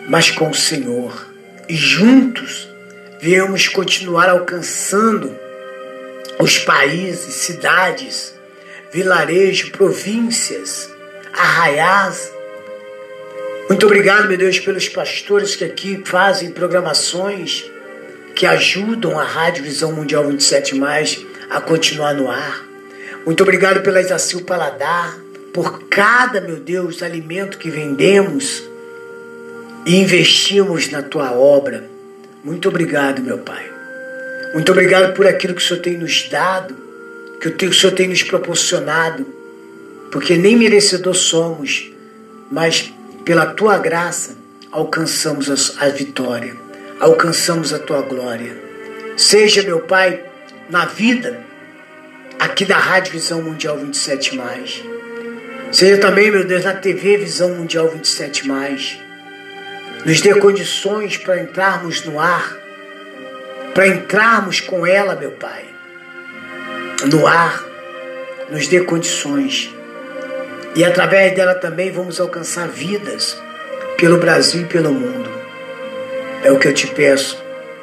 mas 0.09 0.31
com 0.31 0.49
o 0.49 0.55
Senhor. 0.55 1.27
E 1.69 1.75
juntos 1.75 2.69
viemos 3.21 3.67
continuar 3.67 4.29
alcançando 4.29 5.37
os 6.39 6.59
países, 6.59 7.35
cidades, 7.35 8.35
vilarejos, 8.93 9.71
províncias, 9.71 10.89
arraiais. 11.33 12.33
Muito 13.69 13.87
obrigado, 13.87 14.29
meu 14.29 14.37
Deus, 14.37 14.59
pelos 14.59 14.89
pastores 14.89 15.57
que 15.57 15.65
aqui 15.65 16.03
fazem 16.05 16.51
programações 16.51 17.65
que 18.35 18.47
ajudam 18.47 19.19
a 19.19 19.25
Rádio 19.25 19.65
Visão 19.65 19.93
Mundial 19.93 20.27
27 20.27 20.75
a 21.51 21.61
continuar 21.61 22.15
no 22.15 22.31
ar. 22.31 22.67
Muito 23.25 23.43
obrigado 23.43 23.83
pela 23.83 24.01
Isacil 24.01 24.43
Paladar, 24.43 25.17
por 25.53 25.85
cada, 25.85 26.41
meu 26.41 26.57
Deus, 26.57 27.03
alimento 27.03 27.59
que 27.59 27.71
vendemos 27.71 28.63
e 29.87 29.97
investimos 29.97 30.91
na 30.91 31.03
tua 31.03 31.33
obra. 31.33 31.89
Muito 32.43 32.69
obrigado, 32.69 33.23
meu 33.23 33.39
Pai. 33.39 33.71
Muito 34.55 34.73
obrigado 34.73 35.15
por 35.15 35.27
aquilo 35.27 35.55
que 35.55 35.63
o 35.63 35.65
Senhor 35.65 35.81
tem 35.81 35.97
nos 35.97 36.29
dado, 36.29 36.77
que 37.41 37.67
o 37.67 37.73
Senhor 37.73 37.93
tem 37.93 38.09
nos 38.09 38.23
proporcionado, 38.23 39.27
porque 40.11 40.37
nem 40.37 40.57
merecedor 40.57 41.15
somos, 41.15 41.91
mas 42.51 42.93
pela 43.25 43.47
tua 43.47 43.79
graça 43.79 44.37
alcançamos 44.71 45.77
a, 45.79 45.89
vitória, 45.89 46.57
alcançamos 46.99 47.73
a 47.73 47.79
tua 47.79 48.03
glória. 48.03 48.57
Seja, 49.17 49.63
meu 49.63 49.81
Pai, 49.81 50.25
na 50.71 50.87
vida 50.87 51.41
aqui 52.39 52.65
da 52.65 52.79
Rádio 52.79 53.13
Visão 53.13 53.43
Mundial 53.43 53.79
27. 53.79 54.41
Seja 55.71 55.99
também, 55.99 56.31
meu 56.31 56.45
Deus, 56.45 56.65
na 56.65 56.75
TV 56.75 57.19
Visão 57.19 57.51
Mundial 57.51 57.89
27. 57.89 58.49
Nos 60.05 60.21
dê 60.21 60.35
condições 60.35 61.17
para 61.17 61.41
entrarmos 61.41 62.05
no 62.05 62.19
ar, 62.19 62.57
para 63.73 63.87
entrarmos 63.87 64.61
com 64.61 64.87
ela, 64.87 65.15
meu 65.15 65.33
Pai, 65.33 65.65
no 67.11 67.27
ar. 67.27 67.65
Nos 68.51 68.67
dê 68.67 68.81
condições. 68.81 69.73
E 70.75 70.85
através 70.85 71.35
dela 71.35 71.55
também 71.55 71.91
vamos 71.91 72.19
alcançar 72.19 72.67
vidas 72.67 73.37
pelo 73.99 74.19
Brasil 74.19 74.63
e 74.63 74.65
pelo 74.65 74.93
mundo. 74.93 75.31
É 76.43 76.51
o 76.51 76.59
que 76.59 76.67
eu 76.67 76.73
te 76.73 76.87
peço 76.87 77.41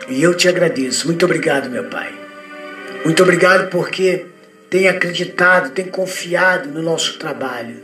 e 0.08 0.22
eu 0.24 0.34
te 0.34 0.50
agradeço. 0.50 1.08
Muito 1.08 1.24
obrigado, 1.24 1.70
meu 1.70 1.84
Pai. 1.86 2.12
Muito 3.06 3.22
obrigado 3.24 3.70
porque 3.70 4.26
tem 4.70 4.88
acreditado, 4.88 5.72
tem 5.72 5.86
confiado 5.86 6.70
no 6.70 6.82
nosso 6.82 7.18
trabalho. 7.18 7.78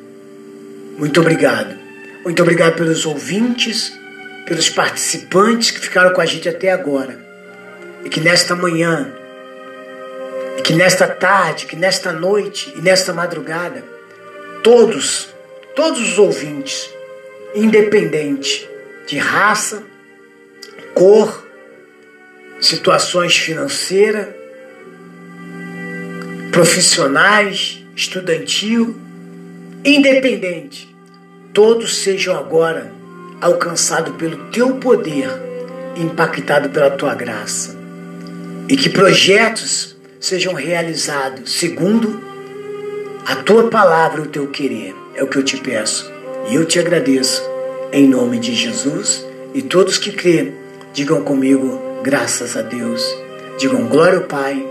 Muito 0.97 1.21
obrigado. 1.21 1.75
Muito 2.23 2.41
obrigado 2.41 2.75
pelos 2.75 3.05
ouvintes, 3.05 3.93
pelos 4.45 4.69
participantes 4.69 5.71
que 5.71 5.79
ficaram 5.79 6.11
com 6.13 6.21
a 6.21 6.25
gente 6.25 6.49
até 6.49 6.71
agora. 6.71 7.17
E 8.03 8.09
que 8.09 8.19
nesta 8.19 8.55
manhã, 8.55 9.13
e 10.57 10.61
que 10.61 10.73
nesta 10.73 11.07
tarde, 11.07 11.67
que 11.67 11.75
nesta 11.75 12.11
noite 12.11 12.73
e 12.75 12.81
nesta 12.81 13.13
madrugada, 13.13 13.94
todos, 14.65 15.29
todos 15.75 16.01
os 16.01 16.17
ouvintes, 16.17 16.89
independente 17.53 18.67
de 19.07 19.15
raça, 19.19 19.83
cor, 20.95 21.47
situações 22.59 23.37
financeiras, 23.37 24.29
profissionais, 26.51 27.85
estudantil, 27.95 28.99
independente, 29.83 30.95
todos 31.53 31.97
sejam 31.97 32.35
agora 32.35 32.91
alcançados 33.39 34.15
pelo 34.15 34.45
teu 34.45 34.77
poder, 34.77 35.29
impactados 35.95 36.71
pela 36.71 36.89
tua 36.89 37.13
graça. 37.13 37.77
E 38.67 38.75
que 38.75 38.89
projetos 38.89 39.95
sejam 40.19 40.55
realizados 40.55 41.53
segundo 41.53 42.34
a 43.25 43.37
tua 43.37 43.71
palavra 43.71 44.21
o 44.21 44.27
teu 44.27 44.47
querer. 44.47 44.95
É 45.15 45.23
o 45.23 45.27
que 45.27 45.37
eu 45.37 45.43
te 45.43 45.57
peço. 45.57 46.11
E 46.47 46.53
eu 46.53 46.63
te 46.63 46.77
agradeço. 46.77 47.41
Em 47.91 48.07
nome 48.07 48.37
de 48.37 48.53
Jesus. 48.53 49.25
E 49.51 49.63
todos 49.63 49.97
que 49.97 50.11
crêem, 50.11 50.53
digam 50.93 51.23
comigo, 51.23 51.81
graças 52.03 52.55
a 52.55 52.61
Deus. 52.61 53.03
Digam 53.57 53.87
glória 53.87 54.19
ao 54.19 54.25
Pai, 54.25 54.63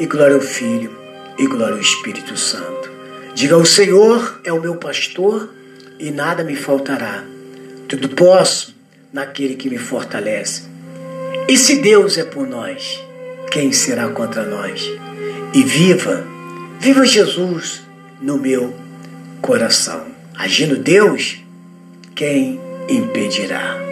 e 0.00 0.06
glória 0.06 0.34
ao 0.34 0.40
Filho, 0.40 0.90
e 1.38 1.46
glória 1.46 1.74
ao 1.74 1.80
Espírito 1.80 2.36
Santo. 2.36 2.90
Digam: 3.36 3.60
O 3.60 3.66
Senhor 3.66 4.40
é 4.42 4.52
o 4.52 4.60
meu 4.60 4.74
pastor, 4.76 5.48
e 5.96 6.10
nada 6.10 6.42
me 6.42 6.56
faltará. 6.56 7.22
Tudo 7.86 8.08
posso 8.08 8.74
naquele 9.12 9.54
que 9.54 9.70
me 9.70 9.78
fortalece. 9.78 10.62
E 11.46 11.56
se 11.56 11.76
Deus 11.76 12.18
é 12.18 12.24
por 12.24 12.48
nós, 12.48 13.00
quem 13.50 13.70
será 13.70 14.08
contra 14.08 14.42
nós? 14.44 14.90
E 15.54 15.62
viva, 15.62 16.24
viva 16.80 17.04
Jesus 17.04 17.82
no 18.22 18.38
meu 18.38 18.72
coração. 19.40 20.06
Agindo 20.34 20.76
Deus, 20.76 21.42
quem 22.14 22.58
impedirá? 22.88 23.82